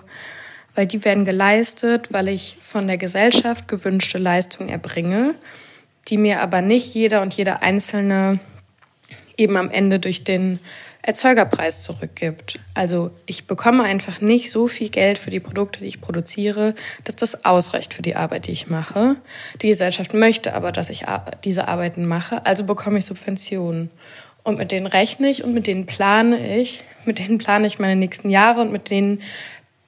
weil 0.75 0.87
die 0.87 1.03
werden 1.03 1.25
geleistet, 1.25 2.13
weil 2.13 2.29
ich 2.29 2.57
von 2.61 2.87
der 2.87 2.97
Gesellschaft 2.97 3.67
gewünschte 3.67 4.17
Leistung 4.17 4.69
erbringe, 4.69 5.35
die 6.07 6.17
mir 6.17 6.41
aber 6.41 6.61
nicht 6.61 6.93
jeder 6.93 7.21
und 7.21 7.33
jeder 7.33 7.63
Einzelne 7.63 8.39
eben 9.37 9.57
am 9.57 9.69
Ende 9.69 9.99
durch 9.99 10.23
den 10.23 10.59
Erzeugerpreis 11.01 11.81
zurückgibt. 11.81 12.59
Also 12.73 13.11
ich 13.25 13.45
bekomme 13.45 13.83
einfach 13.83 14.21
nicht 14.21 14.51
so 14.51 14.69
viel 14.69 14.89
Geld 14.89 15.17
für 15.17 15.31
die 15.31 15.41
Produkte, 15.41 15.79
die 15.79 15.87
ich 15.87 15.99
produziere, 15.99 16.75
dass 17.03 17.17
das 17.17 17.43
ausreicht 17.43 17.93
für 17.93 18.01
die 18.01 18.15
Arbeit, 18.15 18.47
die 18.47 18.51
ich 18.51 18.67
mache. 18.67 19.17
Die 19.61 19.67
Gesellschaft 19.67 20.13
möchte 20.13 20.53
aber, 20.55 20.71
dass 20.71 20.89
ich 20.89 21.03
diese 21.43 21.67
Arbeiten 21.67 22.05
mache, 22.05 22.45
also 22.45 22.63
bekomme 22.63 22.99
ich 22.99 23.05
Subventionen. 23.05 23.89
Und 24.43 24.57
mit 24.57 24.71
denen 24.71 24.87
rechne 24.87 25.29
ich 25.29 25.43
und 25.43 25.53
mit 25.53 25.67
denen 25.67 25.85
plane 25.85 26.57
ich. 26.57 26.83
Mit 27.05 27.19
denen 27.19 27.37
plane 27.37 27.67
ich 27.67 27.79
meine 27.79 27.97
nächsten 27.97 28.29
Jahre 28.29 28.61
und 28.61 28.71
mit 28.71 28.89
denen 28.89 29.21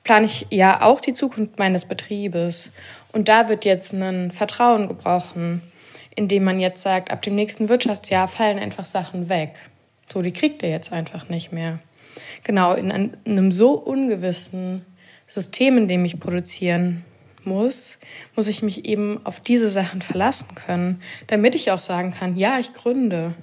plane 0.04 0.26
ich 0.26 0.48
ja 0.50 0.82
auch 0.82 1.00
die 1.00 1.14
Zukunft 1.14 1.58
meines 1.60 1.86
Betriebes. 1.86 2.74
Und 3.14 3.30
da 3.30 3.48
wird 3.48 3.64
jetzt 3.64 3.94
ein 3.94 4.32
Vertrauen 4.32 4.90
gebrochen, 4.90 5.62
indem 6.16 6.44
man 6.44 6.60
jetzt 6.60 6.82
sagt, 6.82 7.12
ab 7.12 7.22
dem 7.22 7.36
nächsten 7.36 7.70
Wirtschaftsjahr 7.70 8.28
fallen 8.28 8.60
einfach 8.60 8.86
Sachen 8.86 9.30
weg. 9.30 9.56
So, 10.12 10.22
die 10.22 10.32
kriegt 10.32 10.64
er 10.64 10.70
jetzt 10.70 10.92
einfach 10.92 11.30
nicht 11.30 11.52
mehr. 11.52 11.80
Genau, 12.44 12.74
in 12.74 12.92
einem 12.92 13.52
so 13.52 13.72
ungewissen 13.72 14.86
System, 15.28 15.78
in 15.78 15.88
dem 15.88 16.06
ich 16.06 16.20
produzieren 16.20 17.04
muss, 17.44 17.98
muss 18.36 18.48
ich 18.48 18.64
mich 18.64 18.86
eben 18.86 19.20
auf 19.26 19.40
diese 19.40 19.70
Sachen 19.70 20.02
verlassen 20.02 20.48
können, 20.56 21.02
damit 21.28 21.56
ich 21.56 21.72
auch 21.72 21.80
sagen 21.80 22.14
kann, 22.14 22.38
ja, 22.38 22.60
ich 22.60 22.74
gründe. 22.74 23.34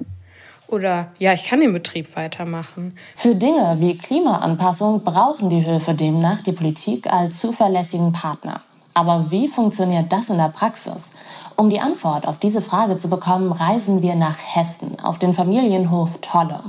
Oder 0.66 1.12
ja, 1.18 1.34
ich 1.34 1.44
kann 1.44 1.60
den 1.60 1.72
Betrieb 1.72 2.16
weitermachen. 2.16 2.96
Für 3.14 3.34
Dinge 3.34 3.76
wie 3.80 3.98
Klimaanpassung 3.98 5.04
brauchen 5.04 5.50
die 5.50 5.66
Höfe 5.66 5.92
demnach 5.92 6.42
die 6.42 6.52
Politik 6.52 7.12
als 7.12 7.40
zuverlässigen 7.40 8.12
Partner. 8.12 8.62
Aber 8.94 9.30
wie 9.30 9.48
funktioniert 9.48 10.10
das 10.10 10.30
in 10.30 10.38
der 10.38 10.48
Praxis? 10.48 11.12
Um 11.56 11.70
die 11.70 11.80
Antwort 11.80 12.26
auf 12.26 12.38
diese 12.38 12.62
Frage 12.62 12.96
zu 12.96 13.08
bekommen, 13.08 13.52
reisen 13.52 14.02
wir 14.02 14.14
nach 14.14 14.36
Hessen 14.38 14.98
auf 15.02 15.18
den 15.18 15.32
Familienhof 15.32 16.18
Tolle. 16.20 16.60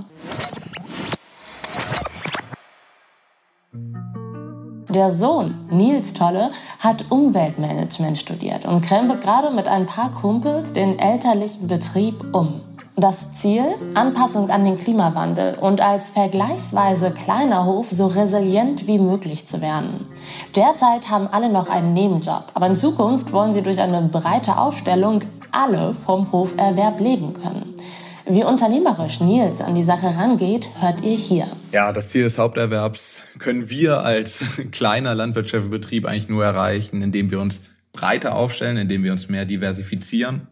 Der 4.89 5.09
Sohn, 5.09 5.67
Nils 5.71 6.13
Tolle, 6.13 6.51
hat 6.79 7.05
Umweltmanagement 7.09 8.17
studiert 8.17 8.65
und 8.65 8.81
krempelt 8.81 9.21
gerade 9.21 9.49
mit 9.49 9.67
ein 9.67 9.87
paar 9.87 10.11
Kumpels 10.11 10.73
den 10.73 10.99
elterlichen 10.99 11.67
Betrieb 11.67 12.23
um. 12.35 12.61
Das 12.95 13.33
Ziel? 13.33 13.63
Anpassung 13.95 14.51
an 14.51 14.65
den 14.65 14.77
Klimawandel 14.77 15.55
und 15.59 15.81
als 15.81 16.11
vergleichsweise 16.11 17.09
kleiner 17.09 17.65
Hof 17.65 17.89
so 17.89 18.05
resilient 18.05 18.85
wie 18.85 18.99
möglich 18.99 19.47
zu 19.47 19.61
werden. 19.61 20.05
Derzeit 20.55 21.09
haben 21.09 21.27
alle 21.27 21.51
noch 21.51 21.69
einen 21.69 21.93
Nebenjob, 21.93 22.51
aber 22.53 22.67
in 22.67 22.75
Zukunft 22.75 23.33
wollen 23.33 23.51
sie 23.51 23.63
durch 23.63 23.79
eine 23.79 23.99
breite 24.03 24.57
Aufstellung 24.57 25.21
alle 25.51 25.95
vom 25.95 26.31
Hoferwerb 26.31 26.99
leben 26.99 27.33
können. 27.33 27.73
Wie 28.27 28.43
unternehmerisch 28.43 29.19
Nils 29.21 29.59
an 29.59 29.73
die 29.73 29.83
Sache 29.83 30.15
rangeht, 30.15 30.69
hört 30.79 31.03
ihr 31.03 31.17
hier. 31.17 31.47
Ja, 31.71 31.91
das 31.93 32.09
Ziel 32.09 32.23
des 32.23 32.37
Haupterwerbs 32.37 33.23
können 33.39 33.71
wir 33.71 34.01
als 34.01 34.37
kleiner 34.71 35.15
landwirtschaftlicher 35.15 35.71
Betrieb 35.71 36.05
eigentlich 36.05 36.29
nur 36.29 36.45
erreichen, 36.45 37.01
indem 37.01 37.31
wir 37.31 37.41
uns 37.41 37.61
breiter 37.91 38.35
aufstellen, 38.35 38.77
indem 38.77 39.03
wir 39.03 39.11
uns 39.11 39.29
mehr 39.29 39.45
diversifizieren 39.45 40.47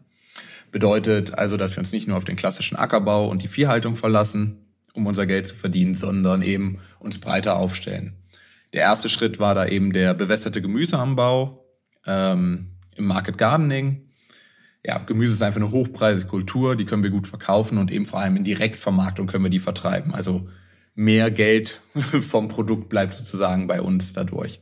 Bedeutet 0.72 1.38
also, 1.38 1.58
dass 1.58 1.76
wir 1.76 1.80
uns 1.80 1.92
nicht 1.92 2.08
nur 2.08 2.16
auf 2.16 2.24
den 2.24 2.36
klassischen 2.36 2.76
Ackerbau 2.76 3.28
und 3.28 3.42
die 3.42 3.48
Viehhaltung 3.48 3.94
verlassen, 3.94 4.66
um 4.94 5.06
unser 5.06 5.26
Geld 5.26 5.46
zu 5.46 5.54
verdienen, 5.54 5.94
sondern 5.94 6.40
eben 6.42 6.78
uns 6.98 7.20
breiter 7.20 7.56
aufstellen. 7.56 8.16
Der 8.72 8.80
erste 8.80 9.10
Schritt 9.10 9.38
war 9.38 9.54
da 9.54 9.66
eben 9.66 9.92
der 9.92 10.14
bewässerte 10.14 10.62
Gemüseanbau 10.62 11.62
ähm, 12.06 12.78
im 12.96 13.04
Market 13.04 13.36
Gardening. 13.36 14.08
Ja, 14.84 14.96
Gemüse 14.98 15.34
ist 15.34 15.42
einfach 15.42 15.60
eine 15.60 15.70
hochpreisige 15.70 16.26
Kultur, 16.26 16.74
die 16.74 16.86
können 16.86 17.02
wir 17.02 17.10
gut 17.10 17.26
verkaufen 17.26 17.76
und 17.76 17.92
eben 17.92 18.06
vor 18.06 18.20
allem 18.20 18.36
in 18.36 18.44
Direktvermarktung 18.44 19.26
können 19.26 19.44
wir 19.44 19.50
die 19.50 19.58
vertreiben. 19.58 20.14
Also 20.14 20.48
mehr 20.94 21.30
Geld 21.30 21.82
vom 22.22 22.48
Produkt 22.48 22.88
bleibt 22.88 23.12
sozusagen 23.12 23.66
bei 23.66 23.82
uns 23.82 24.14
dadurch. 24.14 24.60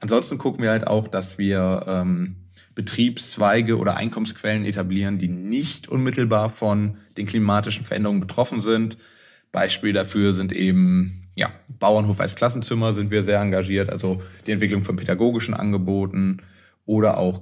Ansonsten 0.00 0.36
gucken 0.36 0.64
wir 0.64 0.70
halt 0.70 0.86
auch, 0.86 1.06
dass 1.06 1.38
wir 1.38 1.84
ähm, 1.86 2.43
Betriebszweige 2.74 3.78
oder 3.78 3.96
Einkommensquellen 3.96 4.64
etablieren, 4.64 5.18
die 5.18 5.28
nicht 5.28 5.88
unmittelbar 5.88 6.48
von 6.48 6.96
den 7.16 7.26
klimatischen 7.26 7.84
Veränderungen 7.84 8.20
betroffen 8.20 8.60
sind. 8.60 8.96
Beispiel 9.52 9.92
dafür 9.92 10.32
sind 10.32 10.52
eben 10.52 11.24
ja, 11.36 11.50
Bauernhof 11.68 12.20
als 12.20 12.36
Klassenzimmer 12.36 12.92
sind 12.92 13.10
wir 13.10 13.24
sehr 13.24 13.40
engagiert, 13.40 13.90
also 13.90 14.22
die 14.46 14.52
Entwicklung 14.52 14.84
von 14.84 14.96
pädagogischen 14.96 15.54
Angeboten 15.54 16.38
oder 16.86 17.18
auch 17.18 17.40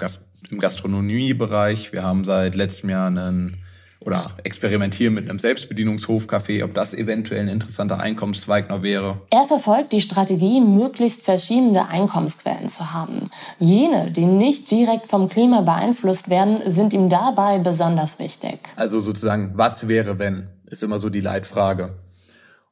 im 0.50 0.60
Gastronomiebereich. 0.60 1.92
Wir 1.92 2.02
haben 2.02 2.24
seit 2.24 2.54
letztem 2.54 2.90
Jahr 2.90 3.08
einen 3.08 3.61
oder 4.04 4.32
experimentieren 4.44 5.14
mit 5.14 5.28
einem 5.28 5.38
Selbstbedienungshofcafé, 5.38 6.64
ob 6.64 6.74
das 6.74 6.94
eventuell 6.94 7.42
ein 7.42 7.48
interessanter 7.48 8.00
Einkommenszweig 8.00 8.68
noch 8.68 8.82
wäre. 8.82 9.20
Er 9.30 9.46
verfolgt 9.46 9.92
die 9.92 10.00
Strategie, 10.00 10.60
möglichst 10.60 11.22
verschiedene 11.22 11.88
Einkommensquellen 11.88 12.68
zu 12.68 12.92
haben. 12.92 13.30
Jene, 13.58 14.10
die 14.10 14.26
nicht 14.26 14.70
direkt 14.70 15.06
vom 15.06 15.28
Klima 15.28 15.62
beeinflusst 15.62 16.28
werden, 16.28 16.70
sind 16.70 16.92
ihm 16.92 17.08
dabei 17.08 17.58
besonders 17.58 18.18
wichtig. 18.18 18.58
Also 18.76 19.00
sozusagen, 19.00 19.52
was 19.54 19.88
wäre, 19.88 20.18
wenn, 20.18 20.48
ist 20.66 20.82
immer 20.82 20.98
so 20.98 21.10
die 21.10 21.20
Leitfrage. 21.20 21.98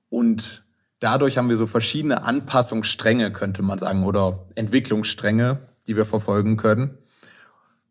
Und 0.09 0.64
dadurch 0.99 1.38
haben 1.38 1.49
wir 1.49 1.57
so 1.57 1.66
verschiedene 1.66 2.25
Anpassungsstränge, 2.25 3.33
könnte 3.33 3.62
man 3.62 3.79
sagen, 3.79 4.05
oder 4.05 4.47
Entwicklungsstränge, 4.55 5.61
die 5.87 5.97
wir 5.97 6.05
verfolgen 6.05 6.57
können. 6.57 6.99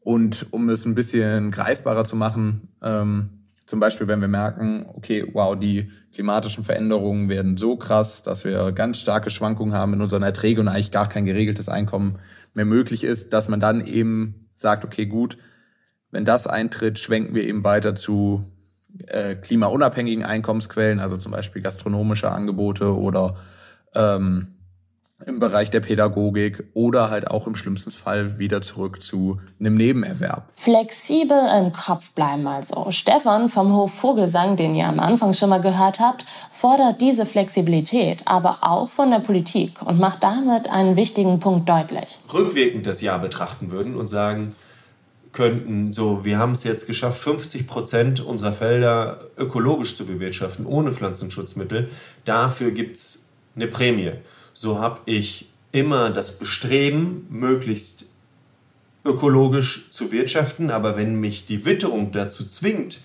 Und 0.02 0.48
um 0.52 0.70
es 0.70 0.86
ein 0.86 0.96
bisschen 0.96 1.52
greifbarer 1.52 2.06
zu 2.06 2.16
machen, 2.16 2.70
ähm, 2.82 3.40
zum 3.66 3.80
Beispiel, 3.80 4.08
wenn 4.08 4.22
wir 4.22 4.28
merken, 4.28 4.88
okay, 4.96 5.24
wow, 5.32 5.56
die 5.56 5.92
klimatischen 6.12 6.64
Veränderungen 6.64 7.30
werden 7.30 7.56
so 7.56 7.78
krass, 7.78 8.24
dass 8.24 8.44
wir 8.44 8.72
ganz 8.72 8.98
starke 9.00 9.30
Schwankungen 9.30 9.76
haben 9.76 9.94
in 9.94 10.02
unseren 10.02 10.24
Erträgen 10.24 10.62
und 10.62 10.68
eigentlich 10.70 10.90
gar 10.90 11.08
kein 11.08 11.26
geregeltes 11.26 11.70
Einkommen 11.70 12.18
mehr 12.56 12.66
möglich 12.66 13.04
ist, 13.04 13.32
dass 13.32 13.48
man 13.48 13.60
dann 13.60 13.86
eben 13.86 14.50
sagt, 14.56 14.86
okay, 14.86 15.06
gut, 15.06 15.38
wenn 16.10 16.26
das 16.26 16.48
eintritt, 16.48 16.98
schwenken 16.98 17.36
wir 17.36 17.44
eben 17.44 17.64
weiter 17.64 17.94
zu 17.94 18.44
äh, 19.06 19.36
klimaunabhängigen 19.36 20.26
Einkommensquellen, 20.26 21.00
also 21.00 21.18
zum 21.18 21.32
Beispiel 21.32 21.62
gastronomische 21.62 22.32
Angebote 22.32 22.98
oder 22.98 23.38
ähm, 23.94 24.59
im 25.26 25.40
Bereich 25.40 25.70
der 25.70 25.82
Pädagogik 25.82 26.64
oder 26.74 27.10
halt 27.10 27.30
auch 27.30 27.46
im 27.46 27.56
schlimmsten 27.56 27.92
Fall 27.92 28.40
wieder 28.40 28.62
zurück 28.62 29.04
zu 29.04 29.40
einem 29.60 29.76
Nebenerwerb. 29.76 30.50
Flexibel 30.56 31.38
im 31.58 31.74
Kopf 31.74 32.12
bleiben 32.12 32.48
also. 32.48 32.88
Stefan 32.92 33.50
vom 33.50 33.74
Hof 33.74 33.94
Vogelsang, 33.94 34.56
den 34.56 34.76
ihr 34.76 34.88
am 34.88 35.00
Anfang 35.00 35.34
schon 35.34 35.50
mal 35.50 35.62
gehört 35.62 36.00
habt, 36.00 36.26
fordert 36.52 37.02
diese 37.02 37.26
Flexibilität 37.26 38.22
aber 38.26 38.60
auch 38.62 38.90
von 38.90 39.12
der 39.12 39.20
Politik 39.20 39.82
und 39.84 40.00
macht 40.00 40.24
damit 40.24 40.70
einen 40.70 40.96
wichtigen 40.96 41.40
Punkt 41.40 41.68
deutlich. 41.68 42.20
Rückwirkend 42.34 42.86
das 42.86 43.02
Jahr 43.02 43.20
betrachten 43.20 43.72
würden 43.72 43.96
und 43.96 44.08
sagen, 44.08 44.56
könnten, 45.32 45.94
so, 45.94 46.26
wir 46.26 46.40
haben 46.40 46.54
es 46.54 46.64
jetzt 46.64 46.88
geschafft, 46.88 47.22
50 47.22 47.68
Prozent 47.68 48.20
unserer 48.22 48.54
Felder 48.54 49.20
ökologisch 49.38 49.96
zu 49.96 50.06
bewirtschaften, 50.06 50.66
ohne 50.66 50.92
Pflanzenschutzmittel. 50.92 51.90
Dafür 52.26 52.72
gibt 52.72 52.96
es 52.96 53.30
eine 53.56 53.68
Prämie 53.68 54.14
so 54.54 54.80
habe 54.80 55.00
ich 55.06 55.50
immer 55.72 56.10
das 56.10 56.38
Bestreben, 56.38 57.28
möglichst 57.30 58.06
ökologisch 59.06 59.90
zu 59.92 60.12
wirtschaften. 60.12 60.72
Aber 60.72 60.98
wenn 60.98 61.20
mich 61.20 61.46
die 61.46 61.66
Witterung 61.66 62.12
dazu 62.12 62.46
zwingt, 62.46 63.02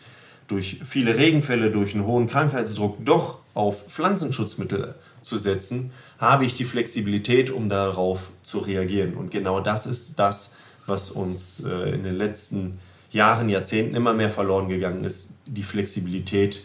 durch 0.49 0.81
viele 0.85 1.17
Regenfälle, 1.17 1.71
durch 1.71 1.95
einen 1.95 2.07
hohen 2.07 2.27
Krankheitsdruck 2.27 3.05
doch 3.05 3.39
auf 3.55 3.87
Pflanzenschutzmittel 3.89 4.95
zu 5.23 5.37
setzen, 5.37 5.91
habe 6.19 6.45
ich 6.45 6.55
die 6.55 6.65
Flexibilität, 6.65 7.51
um 7.51 7.69
darauf 7.69 8.33
zu 8.43 8.59
reagieren. 8.59 9.15
Und 9.15 9.31
genau 9.31 9.61
das 9.61 9.87
ist 9.87 10.19
das, 10.19 10.57
was 10.87 11.11
uns 11.11 11.65
äh, 11.65 11.95
in 11.95 12.05
den 12.05 12.17
letzten 12.17 12.79
Jahren, 13.11 13.49
Jahrzehnten 13.49 13.95
immer 13.95 14.13
mehr 14.13 14.29
verloren 14.29 14.69
gegangen 14.69 15.05
ist, 15.05 15.35
die 15.47 15.63
Flexibilität 15.63 16.65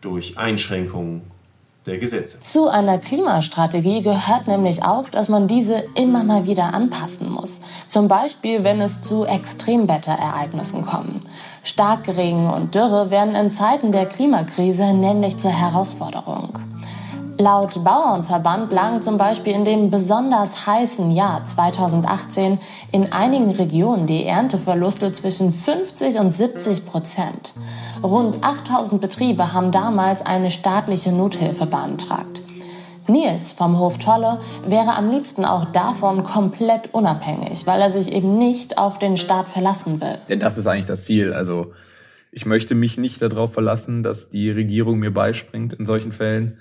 durch 0.00 0.38
Einschränkungen 0.38 1.22
der 1.86 1.98
Gesetze. 1.98 2.42
Zu 2.42 2.68
einer 2.68 2.98
Klimastrategie 2.98 4.02
gehört 4.02 4.46
nämlich 4.46 4.82
auch, 4.84 5.08
dass 5.08 5.28
man 5.28 5.48
diese 5.48 5.84
immer 5.94 6.24
mal 6.24 6.46
wieder 6.46 6.72
anpassen 6.72 7.30
muss. 7.30 7.60
Zum 7.88 8.08
Beispiel, 8.08 8.64
wenn 8.64 8.80
es 8.80 9.02
zu 9.02 9.24
Extremwetterereignissen 9.24 10.82
kommt. 10.82 11.22
Starkregen 11.62 12.48
und 12.48 12.74
Dürre 12.74 13.10
werden 13.10 13.34
in 13.34 13.50
Zeiten 13.50 13.92
der 13.92 14.06
Klimakrise 14.06 14.94
nämlich 14.94 15.38
zur 15.38 15.52
Herausforderung. 15.52 16.58
Laut 17.36 17.82
Bauernverband 17.82 18.72
lagen 18.72 19.02
zum 19.02 19.18
Beispiel 19.18 19.54
in 19.54 19.64
dem 19.64 19.90
besonders 19.90 20.68
heißen 20.68 21.10
Jahr 21.10 21.44
2018 21.44 22.60
in 22.92 23.12
einigen 23.12 23.50
Regionen 23.50 24.06
die 24.06 24.24
Ernteverluste 24.24 25.12
zwischen 25.12 25.52
50 25.52 26.20
und 26.20 26.30
70 26.30 26.86
Prozent. 26.86 27.52
Rund 28.04 28.44
8000 28.44 29.00
Betriebe 29.00 29.54
haben 29.54 29.72
damals 29.72 30.26
eine 30.26 30.50
staatliche 30.50 31.10
Nothilfe 31.10 31.64
beantragt. 31.64 32.42
Nils 33.08 33.54
vom 33.54 33.78
Hof 33.78 33.96
Tolle 33.96 34.40
wäre 34.68 34.94
am 34.94 35.10
liebsten 35.10 35.46
auch 35.46 35.64
davon 35.72 36.22
komplett 36.22 36.92
unabhängig, 36.92 37.66
weil 37.66 37.80
er 37.80 37.90
sich 37.90 38.12
eben 38.12 38.36
nicht 38.36 38.76
auf 38.76 38.98
den 38.98 39.16
Staat 39.16 39.48
verlassen 39.48 40.02
will. 40.02 40.18
Denn 40.28 40.38
das 40.38 40.58
ist 40.58 40.66
eigentlich 40.66 40.84
das 40.84 41.06
Ziel. 41.06 41.32
Also 41.32 41.72
ich 42.30 42.44
möchte 42.44 42.74
mich 42.74 42.98
nicht 42.98 43.22
darauf 43.22 43.54
verlassen, 43.54 44.02
dass 44.02 44.28
die 44.28 44.50
Regierung 44.50 44.98
mir 44.98 45.12
beispringt 45.12 45.72
in 45.72 45.86
solchen 45.86 46.12
Fällen 46.12 46.58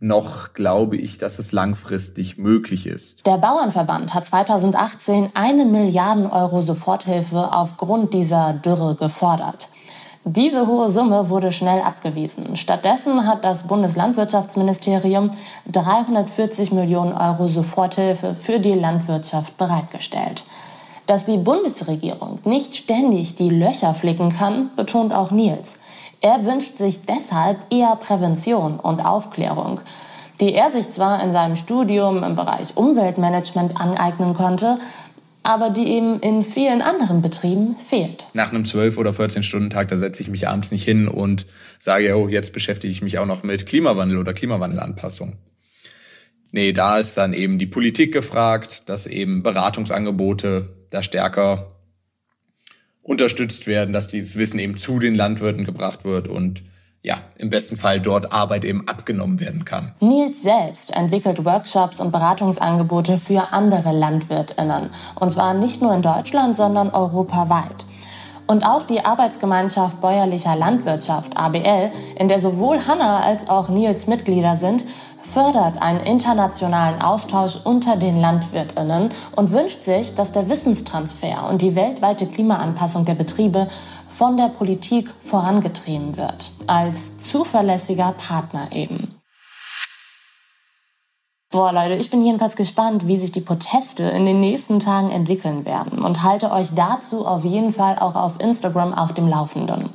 noch 0.00 0.54
glaube 0.54 0.96
ich, 0.96 1.18
dass 1.18 1.38
es 1.38 1.52
langfristig 1.52 2.36
möglich 2.36 2.86
ist. 2.86 3.26
Der 3.26 3.38
Bauernverband 3.38 4.12
hat 4.12 4.26
2018 4.26 5.30
eine 5.34 5.66
Milliarden 5.66 6.26
Euro 6.26 6.62
Soforthilfe 6.62 7.52
aufgrund 7.52 8.12
dieser 8.12 8.54
Dürre 8.54 8.96
gefordert. 8.96 9.68
Diese 10.24 10.66
hohe 10.66 10.90
Summe 10.90 11.30
wurde 11.30 11.50
schnell 11.50 11.80
abgewiesen. 11.80 12.54
Stattdessen 12.54 13.26
hat 13.26 13.42
das 13.42 13.62
Bundeslandwirtschaftsministerium 13.62 15.30
340 15.72 16.72
Millionen 16.72 17.14
Euro 17.14 17.48
Soforthilfe 17.48 18.34
für 18.34 18.60
die 18.60 18.74
Landwirtschaft 18.74 19.56
bereitgestellt. 19.56 20.44
Dass 21.06 21.24
die 21.24 21.38
Bundesregierung 21.38 22.38
nicht 22.44 22.76
ständig 22.76 23.36
die 23.36 23.48
Löcher 23.48 23.94
flicken 23.94 24.28
kann, 24.28 24.68
betont 24.76 25.14
auch 25.14 25.30
Nils. 25.30 25.78
Er 26.20 26.44
wünscht 26.44 26.76
sich 26.76 27.06
deshalb 27.06 27.56
eher 27.70 27.96
Prävention 27.96 28.78
und 28.78 29.00
Aufklärung, 29.00 29.80
die 30.38 30.52
er 30.52 30.70
sich 30.70 30.92
zwar 30.92 31.22
in 31.22 31.32
seinem 31.32 31.56
Studium 31.56 32.22
im 32.22 32.36
Bereich 32.36 32.76
Umweltmanagement 32.76 33.80
aneignen 33.80 34.34
konnte, 34.34 34.78
aber 35.42 35.70
die 35.70 35.88
eben 35.88 36.20
in 36.20 36.44
vielen 36.44 36.82
anderen 36.82 37.22
Betrieben 37.22 37.76
fehlt. 37.76 38.26
Nach 38.34 38.50
einem 38.50 38.64
12- 38.64 38.98
oder 38.98 39.10
14-Stunden-Tag, 39.10 39.88
da 39.88 39.98
setze 39.98 40.22
ich 40.22 40.28
mich 40.28 40.48
abends 40.48 40.70
nicht 40.70 40.84
hin 40.84 41.08
und 41.08 41.46
sage, 41.78 42.16
oh, 42.16 42.28
jetzt 42.28 42.52
beschäftige 42.52 42.92
ich 42.92 43.02
mich 43.02 43.18
auch 43.18 43.26
noch 43.26 43.42
mit 43.42 43.66
Klimawandel 43.66 44.18
oder 44.18 44.34
Klimawandelanpassung. 44.34 45.38
Nee, 46.52 46.72
da 46.72 46.98
ist 46.98 47.16
dann 47.16 47.32
eben 47.32 47.58
die 47.58 47.66
Politik 47.66 48.12
gefragt, 48.12 48.88
dass 48.88 49.06
eben 49.06 49.42
Beratungsangebote 49.42 50.76
da 50.90 51.02
stärker 51.02 51.76
unterstützt 53.02 53.66
werden, 53.66 53.92
dass 53.92 54.08
dieses 54.08 54.36
Wissen 54.36 54.58
eben 54.58 54.76
zu 54.76 54.98
den 54.98 55.14
Landwirten 55.14 55.64
gebracht 55.64 56.04
wird 56.04 56.28
und 56.28 56.62
ja, 57.02 57.16
im 57.36 57.48
besten 57.48 57.76
Fall 57.76 58.00
dort 58.00 58.32
Arbeit 58.32 58.64
eben 58.64 58.86
abgenommen 58.86 59.40
werden 59.40 59.64
kann. 59.64 59.92
Nils 60.00 60.42
selbst 60.42 60.94
entwickelt 60.94 61.44
Workshops 61.44 61.98
und 61.98 62.12
Beratungsangebote 62.12 63.18
für 63.18 63.52
andere 63.52 63.92
LandwirtInnen. 63.92 64.90
Und 65.18 65.32
zwar 65.32 65.54
nicht 65.54 65.80
nur 65.80 65.94
in 65.94 66.02
Deutschland, 66.02 66.56
sondern 66.56 66.90
europaweit. 66.90 67.86
Und 68.46 68.64
auch 68.64 68.82
die 68.82 69.04
Arbeitsgemeinschaft 69.04 70.00
bäuerlicher 70.00 70.56
Landwirtschaft, 70.56 71.36
ABL, 71.36 71.92
in 72.16 72.28
der 72.28 72.40
sowohl 72.40 72.84
Hanna 72.86 73.20
als 73.20 73.48
auch 73.48 73.68
Nils 73.68 74.06
Mitglieder 74.06 74.56
sind, 74.56 74.82
fördert 75.22 75.80
einen 75.80 76.00
internationalen 76.00 77.00
Austausch 77.00 77.56
unter 77.62 77.96
den 77.96 78.20
Landwirtinnen 78.20 79.10
und 79.36 79.52
wünscht 79.52 79.84
sich, 79.84 80.14
dass 80.16 80.32
der 80.32 80.48
Wissenstransfer 80.48 81.48
und 81.48 81.62
die 81.62 81.76
weltweite 81.76 82.26
Klimaanpassung 82.26 83.04
der 83.04 83.14
Betriebe 83.14 83.68
von 84.20 84.36
der 84.36 84.48
Politik 84.48 85.14
vorangetrieben 85.24 86.14
wird, 86.18 86.50
als 86.66 87.16
zuverlässiger 87.16 88.12
Partner 88.12 88.68
eben. 88.70 89.18
Boah, 91.50 91.72
Leute, 91.72 91.94
ich 91.94 92.10
bin 92.10 92.22
jedenfalls 92.22 92.54
gespannt, 92.54 93.06
wie 93.06 93.16
sich 93.16 93.32
die 93.32 93.40
Proteste 93.40 94.02
in 94.02 94.26
den 94.26 94.38
nächsten 94.38 94.78
Tagen 94.78 95.10
entwickeln 95.10 95.64
werden 95.64 96.00
und 96.00 96.22
halte 96.22 96.52
euch 96.52 96.74
dazu 96.74 97.26
auf 97.26 97.46
jeden 97.46 97.72
Fall 97.72 97.98
auch 97.98 98.14
auf 98.14 98.38
Instagram 98.40 98.92
auf 98.92 99.14
dem 99.14 99.26
Laufenden. 99.26 99.88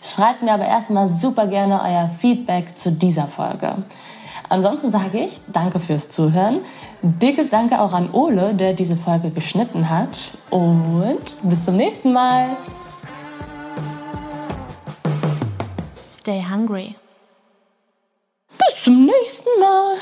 Schreibt 0.00 0.42
mir 0.42 0.54
aber 0.54 0.64
erstmal 0.64 1.10
super 1.10 1.46
gerne 1.46 1.82
euer 1.82 2.08
Feedback 2.08 2.78
zu 2.78 2.92
dieser 2.92 3.26
Folge. 3.26 3.82
Ansonsten 4.48 4.90
sage 4.90 5.18
ich 5.18 5.38
danke 5.52 5.80
fürs 5.80 6.10
Zuhören. 6.10 6.60
Dickes 7.02 7.50
Danke 7.50 7.78
auch 7.82 7.92
an 7.92 8.08
Ole, 8.12 8.54
der 8.54 8.72
diese 8.72 8.96
Folge 8.96 9.28
geschnitten 9.28 9.90
hat. 9.90 10.16
Und 10.48 11.20
bis 11.42 11.66
zum 11.66 11.76
nächsten 11.76 12.14
Mal. 12.14 12.56
Stay 16.26 16.42
hungry. 16.42 16.96
Bis 18.58 18.82
zum 18.82 19.06
nächsten 19.06 19.60
Mal. 19.60 19.96